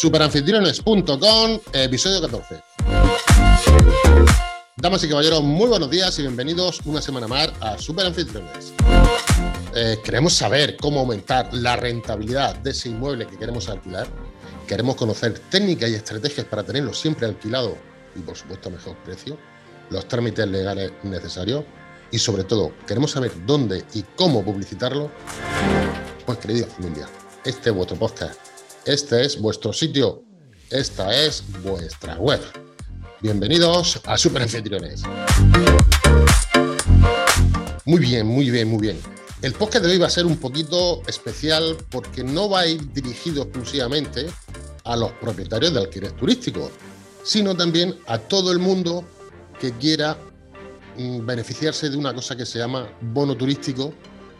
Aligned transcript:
Superanfitriones.com, 0.00 1.60
episodio 1.74 2.22
14. 2.22 2.62
Damas 4.78 5.04
y 5.04 5.08
caballeros, 5.10 5.42
muy 5.42 5.68
buenos 5.68 5.90
días 5.90 6.18
y 6.18 6.22
bienvenidos 6.22 6.80
una 6.86 7.02
semana 7.02 7.28
más 7.28 7.50
a 7.60 7.76
Superanfitriones. 7.76 8.72
Eh, 9.74 9.98
queremos 10.02 10.32
saber 10.32 10.78
cómo 10.78 11.00
aumentar 11.00 11.52
la 11.52 11.76
rentabilidad 11.76 12.56
de 12.56 12.70
ese 12.70 12.88
inmueble 12.88 13.26
que 13.26 13.36
queremos 13.36 13.68
alquilar. 13.68 14.06
Queremos 14.66 14.96
conocer 14.96 15.38
técnicas 15.50 15.90
y 15.90 15.96
estrategias 15.96 16.46
para 16.46 16.62
tenerlo 16.62 16.94
siempre 16.94 17.26
alquilado 17.26 17.76
y, 18.16 18.20
por 18.20 18.38
supuesto, 18.38 18.70
a 18.70 18.72
mejor 18.72 18.96
precio, 19.04 19.36
los 19.90 20.08
trámites 20.08 20.48
legales 20.48 20.92
necesarios 21.02 21.62
y, 22.10 22.18
sobre 22.18 22.44
todo, 22.44 22.72
queremos 22.86 23.10
saber 23.10 23.32
dónde 23.44 23.84
y 23.92 24.02
cómo 24.16 24.42
publicitarlo. 24.42 25.10
Pues, 26.24 26.38
querida 26.38 26.66
familia, 26.68 27.06
este 27.44 27.68
es 27.68 27.76
vuestro 27.76 27.98
podcast, 27.98 28.49
este 28.86 29.24
es 29.24 29.40
vuestro 29.40 29.72
sitio, 29.72 30.22
esta 30.70 31.14
es 31.14 31.44
vuestra 31.62 32.16
web. 32.16 32.40
Bienvenidos 33.20 34.00
a 34.06 34.16
Super 34.16 34.42
Anfitriones. 34.42 35.02
Muy 37.84 38.00
bien, 38.00 38.26
muy 38.26 38.50
bien, 38.50 38.68
muy 38.68 38.80
bien. 38.80 39.00
El 39.42 39.52
podcast 39.52 39.84
de 39.84 39.92
hoy 39.92 39.98
va 39.98 40.06
a 40.06 40.10
ser 40.10 40.24
un 40.24 40.38
poquito 40.38 41.02
especial 41.06 41.76
porque 41.90 42.24
no 42.24 42.48
va 42.48 42.60
a 42.60 42.66
ir 42.66 42.92
dirigido 42.92 43.42
exclusivamente 43.42 44.26
a 44.84 44.96
los 44.96 45.12
propietarios 45.12 45.74
de 45.74 45.80
alquileres 45.80 46.16
turísticos, 46.16 46.70
sino 47.22 47.54
también 47.54 47.98
a 48.06 48.18
todo 48.18 48.50
el 48.52 48.58
mundo 48.58 49.04
que 49.58 49.72
quiera 49.72 50.16
mm, 50.96 51.26
beneficiarse 51.26 51.90
de 51.90 51.96
una 51.96 52.14
cosa 52.14 52.34
que 52.34 52.46
se 52.46 52.58
llama 52.58 52.90
bono 53.00 53.36
turístico 53.36 53.92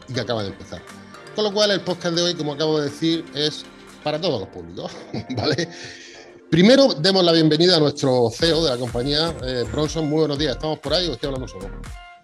y 0.08 0.14
que 0.14 0.20
acaba 0.20 0.42
de 0.42 0.48
empezar. 0.48 0.82
Con 1.34 1.44
lo 1.44 1.52
cual 1.52 1.70
el 1.70 1.80
podcast 1.82 2.14
de 2.14 2.22
hoy, 2.22 2.34
como 2.34 2.54
acabo 2.54 2.78
de 2.78 2.90
decir, 2.90 3.24
es 3.34 3.64
para 4.02 4.20
todos 4.20 4.40
los 4.40 4.48
públicos, 4.48 4.96
¿vale? 5.36 5.68
Primero, 6.50 6.94
demos 6.94 7.24
la 7.24 7.32
bienvenida 7.32 7.76
a 7.76 7.80
nuestro 7.80 8.28
CEO 8.30 8.64
de 8.64 8.70
la 8.70 8.76
compañía, 8.76 9.32
eh, 9.44 9.64
Bronson. 9.70 10.08
Muy 10.08 10.18
buenos 10.20 10.36
días. 10.36 10.56
¿Estamos 10.56 10.80
por 10.80 10.92
ahí 10.92 11.06
o 11.06 11.12
estoy 11.12 11.28
hablando 11.28 11.46
solo? 11.46 11.68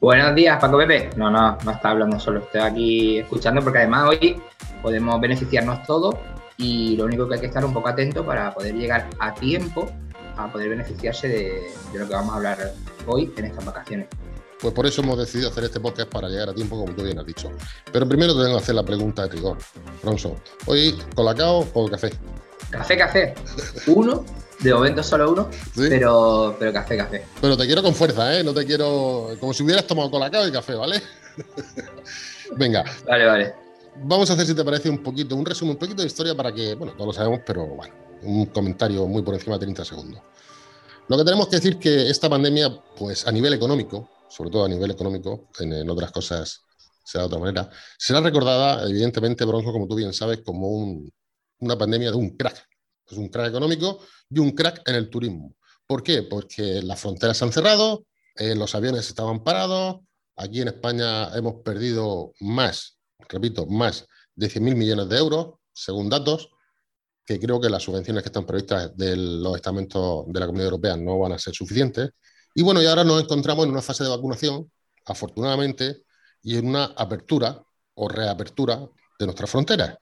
Buenos 0.01 0.35
días, 0.35 0.59
Paco 0.61 0.79
Pepe. 0.79 1.11
No, 1.17 1.31
no, 1.31 1.57
no 1.65 1.71
está 1.71 1.91
hablando 1.91 2.19
solo. 2.19 2.41
Estoy 2.41 2.61
aquí 2.61 3.19
escuchando 3.19 3.63
porque 3.63 3.79
además 3.79 4.09
hoy 4.09 4.37
podemos 4.83 5.21
beneficiarnos 5.21 5.83
todos 5.85 6.17
y 6.59 6.97
lo 6.97 7.05
único 7.05 7.29
que 7.29 7.35
hay 7.35 7.41
que 7.41 7.47
estar 7.47 7.65
un 7.65 7.73
poco 7.73 7.89
atento 7.89 8.27
para 8.27 8.53
poder 8.53 8.75
llegar 8.75 9.09
a 9.21 9.33
tiempo 9.33 9.89
a 10.37 10.51
poder 10.51 10.71
beneficiarse 10.71 11.29
de, 11.29 11.71
de 11.93 11.99
lo 11.99 12.09
que 12.09 12.15
vamos 12.15 12.33
a 12.33 12.37
hablar 12.37 12.73
hoy 13.07 13.33
en 13.37 13.45
estas 13.45 13.65
vacaciones. 13.65 14.09
Pues 14.61 14.73
por 14.73 14.87
eso 14.87 15.03
hemos 15.03 15.19
decidido 15.19 15.51
hacer 15.51 15.65
este 15.65 15.81
podcast 15.81 16.09
para 16.09 16.29
llegar 16.29 16.49
a 16.49 16.55
tiempo, 16.55 16.79
como 16.79 16.95
tú 16.95 17.03
bien 17.03 17.19
has 17.19 17.27
dicho. 17.27 17.51
Pero 17.93 18.09
primero 18.09 18.35
te 18.35 18.41
tengo 18.43 18.57
que 18.57 18.62
hacer 18.62 18.75
la 18.75 18.83
pregunta 18.85 19.23
de 19.23 19.29
rigor, 19.29 19.59
Bronson. 20.03 20.35
Hoy, 20.67 20.97
¿colacao 21.15 21.67
o 21.75 21.89
café? 21.89 22.11
Café, 22.71 22.97
café. 22.97 23.34
Uno, 23.87 24.25
de 24.61 24.73
momento 24.75 25.03
solo 25.03 25.31
uno, 25.31 25.49
¿Sí? 25.75 25.87
pero, 25.91 26.57
pero 26.59 26.73
café, 26.73 26.97
café. 26.97 27.25
Pero 27.41 27.57
te 27.57 27.67
quiero 27.67 27.83
con 27.83 27.95
fuerza, 27.95 28.39
¿eh? 28.39 28.43
No 28.43 28.55
te 28.55 28.65
quiero. 28.65 29.29
Como 29.39 29.53
si 29.53 29.62
hubieras 29.62 29.87
tomado 29.87 30.11
colacao 30.11 30.49
y 30.49 30.53
café, 30.53 30.75
¿vale? 30.75 31.03
Venga, 32.57 32.84
Vale, 33.07 33.27
vale. 33.27 33.55
vamos 34.05 34.31
a 34.31 34.33
hacer, 34.34 34.47
si 34.47 34.55
te 34.55 34.65
parece, 34.65 34.89
un 34.89 34.99
poquito, 35.03 35.34
un 35.37 35.45
resumen, 35.45 35.73
un 35.73 35.79
poquito 35.79 36.01
de 36.03 36.07
historia 36.07 36.34
para 36.34 36.53
que, 36.53 36.75
bueno, 36.75 36.93
todos 36.95 37.09
lo 37.09 37.12
sabemos, 37.12 37.41
pero 37.47 37.67
bueno, 37.67 37.93
un 38.23 38.47
comentario 38.47 39.07
muy 39.07 39.23
por 39.23 39.34
encima 39.34 39.57
de 39.57 39.61
30 39.67 39.84
segundos. 39.84 40.21
Lo 41.09 41.17
que 41.19 41.25
tenemos 41.25 41.49
que 41.49 41.57
decir 41.57 41.75
es 41.75 41.79
que 41.79 42.11
esta 42.11 42.29
pandemia, 42.31 42.71
pues 42.97 43.27
a 43.27 43.33
nivel 43.33 43.53
económico, 43.53 44.09
sobre 44.29 44.51
todo 44.51 44.65
a 44.65 44.69
nivel 44.69 44.91
económico, 44.91 45.49
en, 45.61 45.73
en 45.73 45.91
otras 45.91 46.11
cosas 46.13 46.61
será 47.05 47.23
de 47.23 47.27
otra 47.29 47.39
manera, 47.39 47.71
será 47.99 48.21
recordada, 48.21 48.89
evidentemente, 48.89 49.45
Bronson, 49.45 49.73
como 49.73 49.87
tú 49.87 49.95
bien 49.95 50.13
sabes, 50.13 50.41
como 50.45 50.69
un- 50.69 51.11
una 51.61 51.79
pandemia 51.79 52.11
de 52.11 52.17
un 52.17 52.37
crack. 52.37 52.67
Es 53.09 53.17
un 53.17 53.28
crack 53.28 53.49
económico 53.49 54.00
y 54.28 54.41
un 54.41 54.50
crack 54.53 54.83
en 54.89 54.97
el 54.97 55.09
turismo. 55.09 55.55
¿Por 55.87 56.03
qué? 56.03 56.23
Porque 56.25 56.83
las 56.83 57.00
fronteras 57.00 57.37
se 57.39 57.45
han 57.45 57.53
cerrado, 57.53 58.05
eh, 58.34 58.55
los 58.56 58.75
aviones 58.75 59.09
estaban 59.09 59.45
parados, 59.45 60.00
aquí 60.37 60.61
en 60.61 60.69
España 60.69 61.34
hemos 61.37 61.62
perdido 61.62 62.33
más, 62.41 62.99
repito, 63.29 63.67
más 63.67 64.06
de 64.34 64.50
100.000 64.50 64.75
millones 64.75 65.09
de 65.09 65.17
euros, 65.17 65.55
según 65.73 66.11
datos, 66.11 66.50
que 67.25 67.39
creo 67.41 67.61
que 67.61 67.69
las 67.71 67.83
subvenciones 67.83 68.23
que 68.23 68.29
están 68.29 68.47
previstas 68.47 68.97
de 68.97 69.17
los 69.17 69.56
estamentos 69.56 70.25
de 70.29 70.41
la 70.41 70.47
Comunidad 70.47 70.67
Europea 70.73 70.97
no 70.97 71.19
van 71.19 71.33
a 71.33 71.39
ser 71.39 71.55
suficientes. 71.55 72.11
Y 72.59 72.62
bueno, 72.62 72.81
y 72.83 72.87
ahora 72.87 73.05
nos 73.05 73.22
encontramos 73.22 73.67
en 73.67 73.71
una 73.72 73.83
fase 73.83 74.03
de 74.03 74.09
vacunación, 74.11 74.71
afortunadamente, 75.05 76.05
y 76.43 76.56
en 76.56 76.69
una 76.69 76.84
apertura 76.97 77.62
o 77.94 78.09
reapertura 78.09 78.81
de 79.19 79.27
nuestras 79.27 79.50
fronteras. 79.50 79.99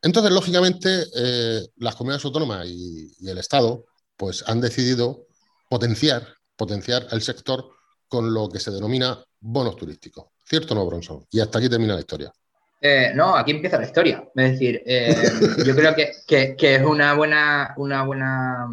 Entonces, 0.00 0.32
lógicamente, 0.32 1.04
eh, 1.16 1.60
las 1.78 1.96
comunidades 1.96 2.24
autónomas 2.24 2.66
y, 2.68 3.10
y 3.18 3.28
el 3.28 3.38
Estado 3.38 3.84
pues, 4.16 4.44
han 4.46 4.60
decidido 4.60 5.26
potenciar, 5.68 6.26
potenciar 6.56 7.06
el 7.10 7.20
sector 7.20 7.68
con 8.06 8.32
lo 8.32 8.48
que 8.48 8.60
se 8.60 8.70
denomina 8.70 9.18
bonos 9.40 9.74
turísticos. 9.76 10.26
¿Cierto 10.44 10.74
o 10.74 10.76
no, 10.76 10.86
Bronson? 10.86 11.26
Y 11.32 11.40
hasta 11.40 11.58
aquí 11.58 11.68
termina 11.68 11.94
la 11.94 12.00
historia. 12.00 12.32
Eh, 12.80 13.10
no, 13.14 13.34
aquí 13.36 13.50
empieza 13.52 13.78
la 13.78 13.86
historia. 13.86 14.22
Es 14.36 14.52
decir, 14.52 14.82
eh, 14.86 15.16
yo 15.66 15.74
creo 15.74 15.94
que, 15.96 16.12
que- 16.26 16.54
que 16.56 16.76
es 16.76 16.82
una 16.84 17.14
buena, 17.14 17.74
una 17.76 18.04
buena, 18.04 18.68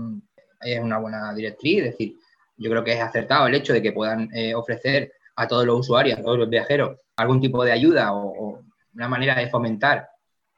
es 0.62 0.80
una 0.80 1.00
buena 1.00 1.34
directriz. 1.34 1.80
Es 1.80 1.92
decir, 1.92 2.16
yo 2.60 2.70
creo 2.70 2.84
que 2.84 2.94
es 2.94 3.02
acertado 3.02 3.48
el 3.48 3.56
hecho 3.56 3.74
de 3.74 3.82
que 3.82 3.94
puedan 3.94 4.30
eh, 4.34 4.54
ofrecer 4.54 5.14
a 5.36 5.48
todos 5.48 5.66
los 5.66 5.80
usuarios, 5.80 6.20
a 6.20 6.22
todos 6.22 6.38
los 6.38 6.50
viajeros, 6.50 6.98
algún 7.16 7.40
tipo 7.40 7.64
de 7.64 7.72
ayuda 7.72 8.14
o, 8.14 8.62
una 8.94 9.08
manera 9.08 9.36
de 9.36 9.50
fomentar 9.50 10.10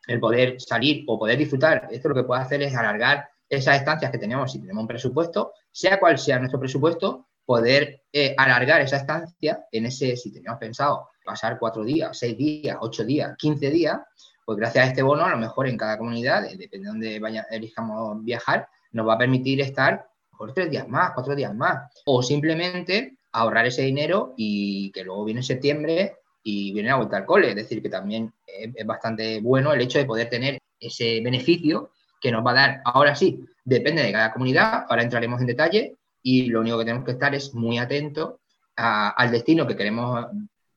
el 0.07 0.19
poder 0.19 0.59
salir 0.59 1.03
o 1.07 1.19
poder 1.19 1.37
disfrutar. 1.37 1.87
Esto 1.91 2.09
lo 2.09 2.15
que 2.15 2.23
puede 2.23 2.41
hacer 2.41 2.61
es 2.63 2.75
alargar 2.75 3.29
esas 3.47 3.77
estancias 3.77 4.09
que 4.11 4.17
tenemos, 4.17 4.51
si 4.51 4.59
tenemos 4.59 4.81
un 4.81 4.87
presupuesto, 4.87 5.53
sea 5.71 5.99
cual 5.99 6.17
sea 6.17 6.39
nuestro 6.39 6.59
presupuesto, 6.59 7.27
poder 7.45 8.03
eh, 8.11 8.33
alargar 8.37 8.81
esa 8.81 8.97
estancia 8.97 9.65
en 9.71 9.85
ese, 9.85 10.15
si 10.15 10.31
teníamos 10.31 10.59
pensado 10.59 11.09
pasar 11.23 11.59
cuatro 11.59 11.83
días, 11.83 12.17
seis 12.17 12.35
días, 12.37 12.77
ocho 12.79 13.03
días, 13.03 13.35
quince 13.37 13.69
días, 13.69 13.99
pues 14.43 14.57
gracias 14.57 14.85
a 14.85 14.87
este 14.87 15.03
bono, 15.03 15.23
a 15.23 15.29
lo 15.29 15.37
mejor 15.37 15.67
en 15.67 15.77
cada 15.77 15.97
comunidad, 15.97 16.45
eh, 16.45 16.57
depende 16.57 16.87
de 16.87 16.91
dónde 16.91 17.19
vaya, 17.19 17.45
elijamos 17.51 18.23
viajar, 18.23 18.67
nos 18.91 19.07
va 19.07 19.13
a 19.13 19.17
permitir 19.17 19.61
estar 19.61 20.07
por 20.41 20.55
tres 20.55 20.71
días 20.71 20.87
más, 20.87 21.11
cuatro 21.13 21.35
días 21.35 21.53
más, 21.53 21.87
o 22.03 22.23
simplemente 22.23 23.15
ahorrar 23.31 23.67
ese 23.67 23.83
dinero 23.83 24.33
y 24.35 24.91
que 24.91 25.03
luego 25.03 25.23
viene 25.23 25.43
septiembre 25.43 26.15
y 26.41 26.73
viene 26.73 26.89
la 26.89 26.95
vuelta 26.95 27.17
al 27.17 27.27
cole, 27.27 27.51
es 27.51 27.55
decir, 27.55 27.79
que 27.79 27.89
también 27.89 28.33
es, 28.47 28.73
bastante 28.83 29.39
bueno 29.39 29.71
el 29.71 29.81
hecho 29.81 29.99
de 29.99 30.05
poder 30.05 30.31
tener 30.31 30.57
ese 30.79 31.21
beneficio 31.21 31.91
que 32.19 32.31
nos 32.31 32.43
va 32.43 32.51
a 32.51 32.55
dar, 32.55 32.81
ahora 32.85 33.13
sí, 33.13 33.45
depende 33.63 34.01
de 34.01 34.11
cada 34.11 34.33
comunidad, 34.33 34.87
ahora 34.89 35.03
entraremos 35.03 35.39
en 35.41 35.45
detalle 35.45 35.97
y 36.23 36.47
lo 36.47 36.61
único 36.61 36.79
que 36.79 36.85
tenemos 36.85 37.05
que 37.05 37.11
estar 37.11 37.35
es 37.35 37.53
muy 37.53 37.77
atentos 37.77 38.37
al 38.75 39.29
destino 39.29 39.67
que 39.67 39.75
queremos, 39.75 40.25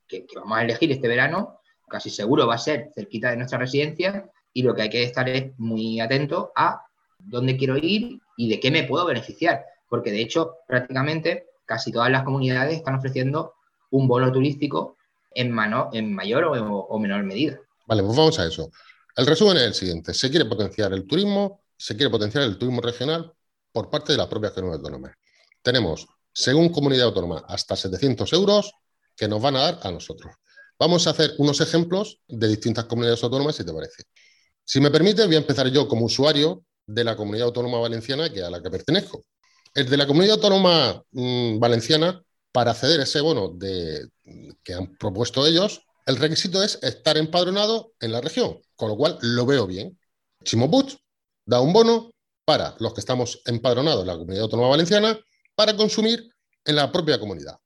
que, 0.07 0.27
que 0.27 0.37
vamos 0.37 0.59
a 0.59 0.63
elegir 0.63 0.91
este 0.91 1.07
verano, 1.07 1.61
casi 1.89 2.11
seguro 2.11 2.45
va 2.45 2.53
a 2.53 2.59
ser 2.59 2.91
cerquita 2.93 3.31
de 3.31 3.37
nuestra 3.37 3.57
residencia 3.57 4.29
y 4.53 4.61
lo 4.61 4.75
que 4.75 4.83
hay 4.83 4.89
que 4.91 5.01
estar 5.01 5.27
es 5.27 5.57
muy 5.57 5.99
atento 5.99 6.51
a 6.55 6.85
dónde 7.25 7.57
quiero 7.57 7.77
ir 7.77 8.19
y 8.37 8.49
de 8.49 8.59
qué 8.59 8.71
me 8.71 8.83
puedo 8.83 9.05
beneficiar, 9.05 9.65
porque 9.89 10.11
de 10.11 10.21
hecho 10.21 10.57
prácticamente 10.67 11.45
casi 11.65 11.91
todas 11.91 12.11
las 12.11 12.23
comunidades 12.23 12.77
están 12.77 12.95
ofreciendo 12.95 13.53
un 13.91 14.07
bono 14.07 14.31
turístico 14.31 14.97
en, 15.31 15.51
mano, 15.51 15.89
en 15.93 16.13
mayor 16.13 16.45
o, 16.45 16.99
menor 16.99 17.23
medida. 17.23 17.59
Vale, 17.87 18.03
pues 18.03 18.15
vamos 18.15 18.39
a 18.39 18.45
eso. 18.45 18.71
El 19.15 19.25
resumen 19.25 19.57
es 19.57 19.63
el 19.63 19.73
siguiente. 19.73 20.13
Se 20.13 20.29
quiere 20.29 20.45
potenciar 20.45 20.93
el 20.93 21.05
turismo, 21.05 21.61
se 21.77 21.95
quiere 21.95 22.09
potenciar 22.09 22.43
el 22.43 22.57
turismo 22.57 22.81
regional 22.81 23.33
por 23.71 23.89
parte 23.89 24.13
de 24.13 24.17
las 24.17 24.27
propias 24.27 24.53
comunidades 24.53 24.79
autónomas. 24.79 25.15
Tenemos, 25.61 26.07
según 26.31 26.69
comunidad 26.69 27.07
autónoma, 27.07 27.43
hasta 27.47 27.75
700 27.75 28.31
euros 28.33 28.71
que 29.15 29.27
nos 29.27 29.41
van 29.41 29.55
a 29.55 29.59
dar 29.61 29.79
a 29.83 29.91
nosotros. 29.91 30.33
Vamos 30.77 31.07
a 31.07 31.11
hacer 31.11 31.33
unos 31.37 31.61
ejemplos 31.61 32.19
de 32.27 32.47
distintas 32.47 32.85
comunidades 32.85 33.23
autónomas, 33.23 33.55
si 33.55 33.65
te 33.65 33.73
parece. 33.73 34.03
Si 34.63 34.81
me 34.81 34.91
permite, 34.91 35.25
voy 35.25 35.35
a 35.35 35.39
empezar 35.39 35.67
yo 35.69 35.87
como 35.87 36.05
usuario 36.05 36.65
de 36.87 37.03
la 37.03 37.15
comunidad 37.15 37.47
autónoma 37.47 37.79
valenciana 37.79 38.31
que 38.31 38.43
a 38.43 38.49
la 38.49 38.61
que 38.61 38.69
pertenezco. 38.69 39.23
El 39.73 39.89
de 39.89 39.97
la 39.97 40.07
comunidad 40.07 40.35
autónoma 40.35 41.03
mmm, 41.11 41.59
valenciana, 41.59 42.21
para 42.51 42.71
acceder 42.71 43.01
a 43.01 43.03
ese 43.03 43.19
bono 43.19 43.49
de, 43.49 44.07
que 44.63 44.73
han 44.73 44.95
propuesto 44.95 45.45
ellos, 45.45 45.81
el 46.05 46.15
requisito 46.15 46.63
es 46.63 46.79
estar 46.81 47.17
empadronado 47.17 47.91
en 47.99 48.13
la 48.13 48.21
región, 48.21 48.61
con 48.75 48.89
lo 48.89 48.95
cual 48.95 49.17
lo 49.21 49.45
veo 49.45 49.67
bien. 49.67 49.99
Chimopuch 50.43 50.95
da 51.45 51.59
un 51.59 51.73
bono 51.73 52.11
para 52.45 52.75
los 52.79 52.93
que 52.93 53.01
estamos 53.01 53.41
empadronados 53.45 54.01
en 54.01 54.07
la 54.07 54.17
comunidad 54.17 54.43
autónoma 54.43 54.69
valenciana 54.69 55.19
para 55.55 55.75
consumir 55.75 56.29
en 56.63 56.75
la 56.75 56.91
propia 56.91 57.19
comunidad. 57.19 57.57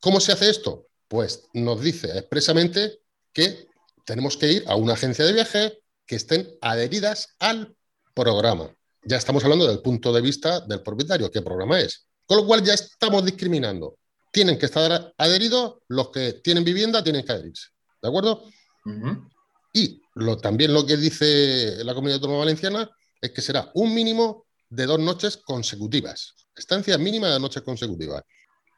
¿Cómo 0.00 0.20
se 0.20 0.32
hace 0.32 0.48
esto? 0.48 0.86
Pues 1.08 1.42
nos 1.52 1.80
dice 1.80 2.16
expresamente 2.16 3.00
que 3.32 3.66
tenemos 4.06 4.36
que 4.36 4.52
ir 4.52 4.64
a 4.68 4.76
una 4.76 4.94
agencia 4.94 5.24
de 5.24 5.32
viaje 5.32 5.78
que 6.06 6.16
estén 6.16 6.56
adheridas 6.60 7.34
al 7.40 7.76
programa. 8.14 8.70
Ya 9.04 9.16
estamos 9.16 9.44
hablando 9.44 9.66
del 9.66 9.80
punto 9.80 10.12
de 10.12 10.20
vista 10.20 10.60
del 10.60 10.82
propietario, 10.82 11.30
qué 11.30 11.42
programa 11.42 11.80
es. 11.80 12.06
Con 12.26 12.38
lo 12.38 12.46
cual 12.46 12.62
ya 12.62 12.72
estamos 12.72 13.24
discriminando. 13.24 13.98
Tienen 14.32 14.58
que 14.58 14.66
estar 14.66 15.12
adheridos, 15.18 15.74
los 15.88 16.10
que 16.10 16.34
tienen 16.34 16.64
vivienda 16.64 17.04
tienen 17.04 17.24
que 17.24 17.32
adherirse. 17.32 17.68
¿De 18.00 18.08
acuerdo? 18.08 18.44
Uh 18.86 18.90
-huh. 18.90 19.28
Y 19.72 20.00
lo, 20.14 20.38
también 20.38 20.72
lo 20.72 20.86
que 20.86 20.96
dice 20.96 21.84
la 21.84 21.94
Comunidad 21.94 22.16
Autónoma 22.16 22.40
Valenciana 22.40 22.88
es 23.20 23.30
que 23.32 23.42
será 23.42 23.70
un 23.74 23.92
mínimo 23.92 24.46
de 24.70 24.86
dos 24.86 24.98
noches 24.98 25.36
consecutivas. 25.36 26.34
Estancia 26.56 26.96
mínima 26.98 27.28
de 27.28 27.40
noches 27.40 27.62
consecutivas. 27.62 28.22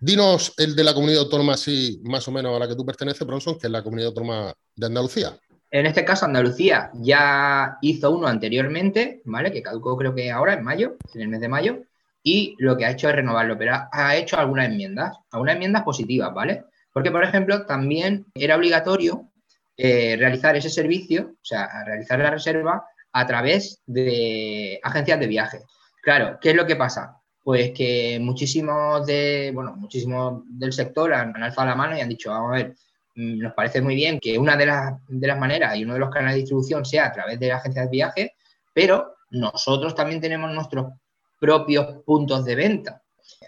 Dinos 0.01 0.53
el 0.59 0.77
de 0.77 0.85
la 0.85 0.95
comunidad 0.95 1.23
autónoma, 1.23 1.55
así 1.55 2.01
más 2.05 2.27
o 2.29 2.31
menos 2.33 2.55
a 2.55 2.59
la 2.59 2.69
que 2.69 2.75
tú 2.75 2.85
perteneces, 2.85 3.27
Bronson, 3.27 3.59
que 3.59 3.67
es 3.67 3.71
la 3.71 3.83
comunidad 3.83 4.09
autónoma 4.09 4.55
de 4.75 4.87
Andalucía. 4.87 5.39
En 5.79 5.85
este 5.85 6.07
caso, 6.07 6.25
Andalucía 6.25 6.91
ya 6.95 7.77
hizo 7.83 8.11
uno 8.11 8.29
anteriormente, 8.29 9.21
¿vale? 9.27 9.53
Que 9.53 9.63
caducó 9.63 9.95
creo 9.99 10.15
que 10.15 10.31
ahora, 10.31 10.55
en 10.55 10.65
mayo, 10.65 10.97
en 11.13 11.21
el 11.21 11.29
mes 11.29 11.41
de 11.41 11.51
mayo, 11.51 11.83
y 12.23 12.57
lo 12.59 12.79
que 12.79 12.87
ha 12.87 12.93
hecho 12.93 13.11
es 13.11 13.15
renovarlo, 13.15 13.59
pero 13.59 13.87
ha 13.93 14.17
hecho 14.17 14.39
algunas 14.39 14.71
enmiendas, 14.71 15.19
algunas 15.31 15.57
enmiendas 15.57 15.83
positivas, 15.83 16.33
¿vale? 16.33 16.65
Porque, 16.95 17.11
por 17.11 17.23
ejemplo, 17.23 17.67
también 17.67 18.25
era 18.35 18.57
obligatorio 18.57 19.31
eh, 19.77 20.17
realizar 20.19 20.57
ese 20.57 20.71
servicio, 20.71 21.33
o 21.35 21.45
sea, 21.45 21.69
realizar 21.85 22.21
la 22.21 22.31
reserva 22.31 22.87
a 23.13 23.27
través 23.27 23.83
de 23.85 24.81
agencias 24.83 25.21
de 25.21 25.27
viaje. 25.27 25.59
Claro, 26.03 26.39
¿qué 26.41 26.53
es 26.53 26.57
lo 26.57 26.67
que 26.67 26.77
pasa? 26.77 27.19
Pues 27.45 27.73
que 27.73 28.19
muchísimos 28.19 29.05
de, 29.05 29.51
bueno, 29.53 29.77
muchísimos 29.77 30.43
del 30.47 30.73
sector 30.73 31.13
han, 31.13 31.37
alzado 31.37 31.69
la 31.69 31.75
mano 31.75 31.99
y 31.99 32.01
han 32.01 32.09
dicho, 32.09 32.31
vamos 32.31 32.53
a 32.53 32.57
ver, 32.57 32.75
nos 33.17 33.55
parece 33.55 33.81
muy 33.81 33.95
bien 33.95 34.21
que 34.21 34.39
una 34.39 34.57
de 34.57 34.67
las, 34.67 35.39
maneras 35.39 35.77
y 35.77 35.85
uno 35.85 35.95
de 35.95 36.01
los 36.01 36.11
canales 36.11 36.35
de 36.35 36.41
distribución 36.41 36.85
sea 36.85 37.07
a 37.07 37.13
través 37.13 37.41
de 37.41 37.51
agencias 37.51 37.87
de 37.87 37.91
viaje, 37.91 38.35
pero 38.75 39.17
nosotros 39.31 39.95
también 39.95 40.21
tenemos 40.21 40.53
nuestros 40.53 40.93
propios 41.41 42.03
puntos 42.05 42.45
de 42.45 42.55
venta. 42.55 43.03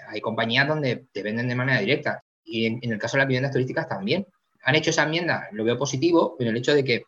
Hay 0.08 0.20
compañías 0.22 0.66
donde 0.66 1.06
te 1.12 1.22
venden 1.22 1.48
de 1.48 1.54
manera 1.54 1.80
directa 1.80 2.24
y 2.44 2.66
en, 2.66 2.80
el 2.82 2.98
caso 2.98 3.16
de 3.16 3.18
las 3.18 3.28
viviendas 3.28 3.52
turísticas 3.52 3.88
también. 3.88 4.26
Han 4.64 4.74
hecho 4.74 4.90
esa 4.90 5.04
enmienda, 5.04 5.48
lo 5.52 5.64
veo 5.64 5.78
positivo, 5.78 6.36
en 6.38 6.48
el 6.48 6.56
hecho 6.56 6.74
de 6.74 6.82
que 6.82 7.04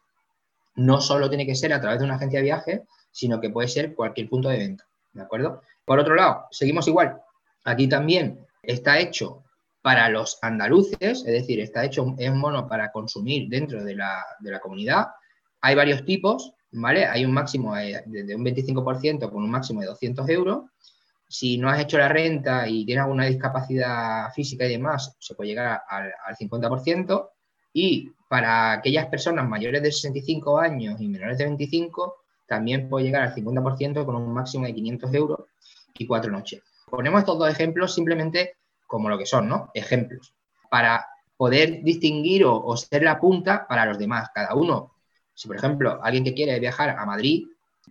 no 0.77 1.01
solo 1.01 1.29
tiene 1.29 1.47
que 1.47 1.55
ser 1.55 1.73
a 1.73 1.81
través 1.81 1.99
de 1.99 2.05
una 2.05 2.17
agencia 2.17 2.39
de 2.39 2.45
viaje, 2.45 2.83
sino 3.11 3.41
que 3.41 3.51
puede 3.51 3.69
ser 3.69 3.95
cualquier 3.95 4.29
punto 4.29 4.51
de 4.51 4.59
venta. 4.59 4.85
¿De 5.12 5.23
acuerdo? 5.23 5.62
Por 5.85 5.99
otro 5.99 6.15
lado, 6.15 6.47
seguimos 6.51 6.87
igual. 6.89 7.21
Aquí 7.65 7.89
también 7.89 8.47
está 8.62 9.01
hecho 9.01 9.45
para 9.82 10.09
los 10.09 10.38
andaluces, 10.43 11.25
es 11.25 11.25
decir, 11.25 11.61
está 11.61 11.85
hecho, 11.85 12.15
es 12.19 12.31
un 12.31 12.38
mono 12.38 12.69
para 12.69 12.91
consumir 12.93 13.49
dentro 13.49 13.82
de 13.82 13.94
la, 13.94 14.25
de 14.41 14.50
la 14.50 14.61
comunidad. 14.61 15.09
Hay 15.62 15.75
varios 15.75 16.05
tipos, 16.05 16.53
¿vale? 16.73 17.06
Hay 17.06 17.25
un 17.25 17.32
máximo 17.32 17.75
de, 17.75 18.35
un 18.35 18.44
25% 18.44 19.31
con 19.31 19.43
un 19.43 19.50
máximo 19.50 19.81
de 19.81 19.87
200 19.87 20.29
euros. 20.29 20.65
Si 21.29 21.59
no 21.59 21.71
has 21.71 21.81
hecho 21.81 21.97
la 21.97 22.09
renta 22.09 22.69
y 22.69 22.85
tienes 22.85 23.03
alguna 23.03 23.27
discapacidad 23.27 24.31
física 24.32 24.67
y 24.67 24.73
demás, 24.73 25.17
se 25.19 25.35
puede 25.35 25.50
llegar 25.50 25.83
al, 25.88 26.12
50%. 26.37 27.29
Y 27.73 28.11
para 28.29 28.73
aquellas 28.73 29.06
personas 29.06 29.49
mayores 29.49 29.83
de 29.83 29.93
65 29.93 30.59
años 30.59 31.00
y 31.00 31.09
menores 31.09 31.38
de 31.38 31.44
25, 31.44 32.17
también 32.47 32.88
puede 32.88 33.06
llegar 33.06 33.23
al 33.23 33.35
50% 33.35 34.05
con 34.05 34.17
un 34.17 34.33
máximo 34.33 34.67
de 34.67 34.75
500 34.75 35.15
euros 35.15 35.41
y 35.94 36.06
cuatro 36.06 36.33
noches. 36.33 36.62
Ponemos 36.91 37.21
estos 37.21 37.38
dos 37.38 37.49
ejemplos 37.49 37.94
simplemente 37.94 38.55
como 38.91 39.09
lo 39.09 39.17
que 39.17 39.27
son, 39.27 39.49
¿no? 39.49 39.71
Ejemplos. 39.73 40.35
Para 40.69 41.07
poder 41.37 41.83
distinguir 41.83 42.45
o, 42.45 42.63
o 42.63 42.77
ser 42.77 43.03
la 43.03 43.19
punta 43.19 43.67
para 43.67 43.87
los 43.87 43.99
demás. 43.99 44.29
Cada 44.35 44.55
uno 44.55 44.93
si, 45.41 45.49
por 45.49 45.57
ejemplo, 45.57 45.99
alguien 46.03 46.23
que 46.23 46.35
quiere 46.35 46.61
viajar 46.61 46.91
a 46.91 47.07
Madrid, 47.07 47.47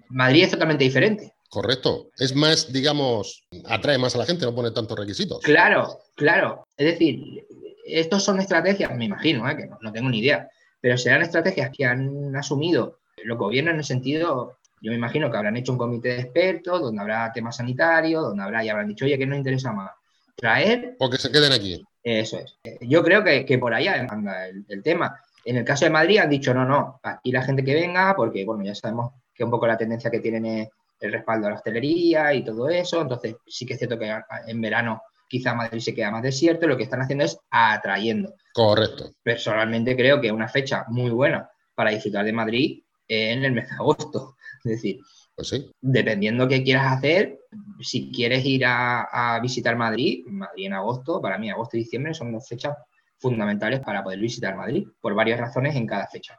Madrid 0.09 0.43
es 0.43 0.51
totalmente 0.51 0.83
diferente. 0.83 1.33
Correcto. 1.49 2.11
Es 2.19 2.35
más, 2.35 2.71
digamos, 2.71 3.43
atrae 3.65 3.97
más 3.97 4.13
a 4.13 4.19
la 4.19 4.27
gente, 4.27 4.45
no 4.45 4.53
pone 4.53 4.69
tantos 4.69 4.99
requisitos. 4.99 5.39
Claro, 5.39 5.97
claro. 6.15 6.67
Es 6.77 6.85
decir, 6.85 7.47
estos 7.83 8.23
son 8.23 8.39
estrategias, 8.39 8.95
me 8.95 9.05
imagino, 9.05 9.49
¿eh? 9.49 9.57
que 9.57 9.67
no, 9.81 9.91
tengo 9.91 10.09
ni 10.09 10.19
idea, 10.19 10.47
pero 10.79 10.95
serán 10.95 11.23
estrategias 11.23 11.71
que 11.75 11.85
han 11.85 12.35
asumido 12.35 12.99
los 13.23 13.39
gobiernos 13.39 13.73
en 13.73 13.79
el 13.79 13.83
sentido, 13.83 14.57
yo 14.79 14.91
me 14.91 14.97
imagino 14.97 15.31
que 15.31 15.37
habrán 15.37 15.57
hecho 15.57 15.71
un 15.71 15.79
comité 15.79 16.09
de 16.09 16.21
expertos, 16.21 16.81
donde 16.81 17.01
habrá 17.01 17.33
temas 17.33 17.55
sanitarios, 17.55 18.21
donde 18.21 18.43
habrá 18.43 18.63
y 18.63 18.69
habrán 18.69 18.87
dicho, 18.87 19.05
oye, 19.05 19.17
¿qué 19.17 19.25
nos 19.25 19.39
interesa 19.39 19.73
más? 19.73 19.89
Traer. 20.39 20.95
O 20.99 21.09
que 21.09 21.17
se 21.17 21.31
queden 21.31 21.51
aquí. 21.51 21.83
Eso 22.03 22.39
es. 22.39 22.57
Yo 22.81 23.03
creo 23.03 23.23
que, 23.23 23.57
por 23.57 23.73
allá 23.73 24.07
anda 24.09 24.47
el 24.47 24.83
tema. 24.83 25.19
En 25.45 25.57
el 25.57 25.65
caso 25.65 25.85
de 25.85 25.91
Madrid 25.91 26.19
han 26.19 26.29
dicho, 26.29 26.53
no, 26.53 26.65
no, 26.65 26.99
aquí 27.03 27.31
la 27.31 27.43
gente 27.43 27.63
que 27.63 27.73
venga, 27.73 28.15
porque 28.15 28.45
bueno, 28.45 28.63
ya 28.63 28.75
sabemos 28.75 29.13
que 29.33 29.43
un 29.43 29.51
poco 29.51 29.67
la 29.67 29.77
tendencia 29.77 30.11
que 30.11 30.19
tienen 30.19 30.45
es 30.45 30.69
el 30.99 31.11
respaldo 31.13 31.47
a 31.47 31.51
la 31.51 31.55
hostelería 31.55 32.33
y 32.33 32.43
todo 32.43 32.69
eso, 32.69 33.01
entonces 33.01 33.35
sí 33.47 33.65
que 33.65 33.73
es 33.73 33.79
cierto 33.79 33.97
que 33.97 34.13
en 34.47 34.61
verano 34.61 35.01
quizá 35.29 35.53
Madrid 35.53 35.79
se 35.79 35.93
queda 35.93 36.11
más 36.11 36.23
desierto, 36.23 36.67
lo 36.67 36.75
que 36.75 36.83
están 36.83 37.01
haciendo 37.01 37.23
es 37.23 37.37
atrayendo. 37.49 38.33
Correcto. 38.53 39.13
Personalmente 39.23 39.95
creo 39.95 40.19
que 40.19 40.27
es 40.27 40.33
una 40.33 40.49
fecha 40.49 40.85
muy 40.89 41.09
buena 41.09 41.49
para 41.73 41.91
disfrutar 41.91 42.25
de 42.25 42.33
Madrid 42.33 42.83
en 43.07 43.45
el 43.45 43.53
mes 43.53 43.69
de 43.69 43.75
agosto. 43.75 44.35
Es 44.65 44.71
decir, 44.71 44.99
pues 45.39 45.71
dependiendo 45.79 46.49
qué 46.49 46.61
quieras 46.63 46.97
hacer, 46.97 47.39
si 47.79 48.11
quieres 48.11 48.43
ir 48.43 48.65
a, 48.65 49.35
a, 49.35 49.39
visitar 49.39 49.77
Madrid, 49.77 50.25
Madrid 50.27 50.65
en 50.65 50.73
agosto, 50.73 51.21
para 51.21 51.37
mí 51.37 51.49
agosto 51.49 51.77
y 51.77 51.81
diciembre 51.81 52.13
son 52.13 52.33
dos 52.33 52.45
fechas 52.45 52.75
fundamentales 53.17 53.79
para 53.79 54.03
poder 54.03 54.19
visitar 54.19 54.57
Madrid, 54.57 54.85
por 54.99 55.13
varias 55.13 55.39
razones 55.39 55.77
en 55.77 55.87
cada 55.87 56.07
fecha. 56.07 56.37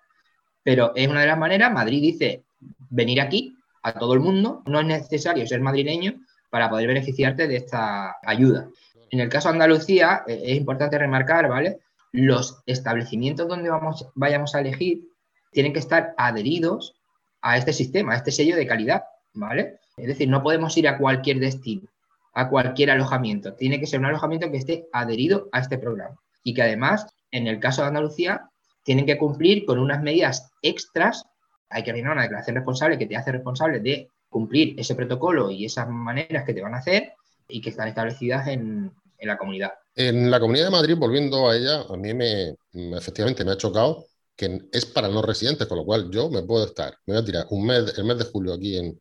Pero 0.62 0.93
es 0.94 1.08
una 1.08 1.23
de 1.23 1.29
las 1.29 1.38
maneras, 1.38 1.73
Madrid 1.73 2.02
dice, 2.02 2.44
venir 2.91 3.23
aquí 3.23 3.56
a 3.82 3.94
todo 3.94 4.12
el 4.12 4.20
mundo, 4.20 4.62
no 4.67 4.81
es 4.81 4.87
necesario 4.87 5.46
ser 5.46 5.62
madrileño 5.62 6.20
para 6.50 6.69
poder 6.69 6.87
beneficiarte 6.87 7.49
de 7.49 7.56
esta 7.56 8.17
ayuda. 8.23 8.69
En 9.11 9.20
el 9.20 9.31
caso 9.31 9.49
de 9.49 9.55
Andalucía, 9.55 10.25
eh, 10.26 10.43
es 10.44 10.58
importante 10.58 10.99
remarcar, 10.99 11.49
¿vale? 11.49 11.79
Los 12.12 12.61
establecimientos 12.67 13.49
donde 13.49 13.70
vamos, 13.70 14.06
vayamos 14.14 14.55
a 14.55 14.61
elegir 14.61 15.08
tienen 15.53 15.73
que 15.73 15.79
estar 15.79 16.14
adheridos 16.19 17.00
a 17.43 17.57
este 17.57 17.73
sistema, 17.73 18.13
a 18.13 18.17
este 18.17 18.33
sello 18.33 18.57
de 18.57 18.67
calidad, 18.67 19.03
¿vale? 19.35 19.79
Es 19.97 20.07
decir, 20.07 20.29
no 20.29 20.43
podemos 20.43 20.77
ir 20.77 20.89
a 20.89 20.99
cualquier 20.99 21.39
destino, 21.39 21.89
a 22.35 22.49
cualquier 22.49 22.91
alojamiento. 22.91 23.55
Tiene 23.55 23.81
que 23.81 23.87
ser 23.87 24.01
un 24.01 24.07
alojamiento 24.07 24.51
que 24.51 24.59
esté 24.59 24.87
adherido 24.93 25.49
a 25.53 25.61
este 25.61 25.79
programa 25.79 26.17
y 26.43 26.55
que 26.55 26.63
además, 26.63 27.07
en 27.31 27.47
el 27.47 27.61
caso 27.61 27.83
de 27.83 27.89
Andalucía, 27.89 28.49
tienen 28.83 29.07
que 29.07 29.19
cumplir 29.19 29.65
con 29.65 29.79
unas 29.79 30.03
medidas 30.03 30.51
extras. 30.63 31.25
Hay 31.69 31.83
que 31.83 31.93
reinar 31.93 32.13
una 32.13 32.23
declaración 32.23 32.57
responsable 32.57 32.99
que 32.99 33.07
te 33.07 33.17
hace 33.17 33.33
responsable 33.33 33.81
de 33.81 34.09
cumplir 34.29 34.79
ese 34.79 34.95
protocolo 34.95 35.51
y 35.51 35.65
esas 35.67 35.89
maneras 35.89 36.45
que 36.45 36.55
te 36.55 36.63
van 36.63 36.75
a 36.75 36.79
hacer 36.79 37.13
y 37.49 37.61
que 37.61 37.71
están 37.71 37.89
establecidas 37.89 38.47
en, 38.49 38.93
la 39.23 39.37
comunidad. 39.37 39.73
En 39.97 40.31
la 40.31 40.41
Comunidad 40.41 40.67
de 40.67 40.71
Madrid, 40.71 40.97
volviendo 40.97 41.51
a 41.51 41.55
ella, 41.55 41.83
a 41.91 41.97
mí 41.97 42.15
me, 42.15 42.55
efectivamente 42.97 43.44
me 43.44 43.53
ha 43.53 43.56
chocado 43.59 44.06
que 44.41 44.69
es 44.73 44.87
para 44.87 45.06
no 45.09 45.20
residentes, 45.20 45.67
con 45.67 45.77
lo 45.77 45.85
cual 45.85 46.11
yo 46.11 46.31
me 46.31 46.43
puedo 46.43 46.65
estar, 46.65 46.97
me 47.05 47.13
voy 47.13 47.23
a 47.23 47.25
tirar 47.27 47.47
un 47.51 47.67
mes, 47.67 47.93
el 47.99 48.05
mes 48.05 48.17
de 48.17 48.25
julio 48.25 48.55
aquí 48.55 48.75
en, 48.75 48.99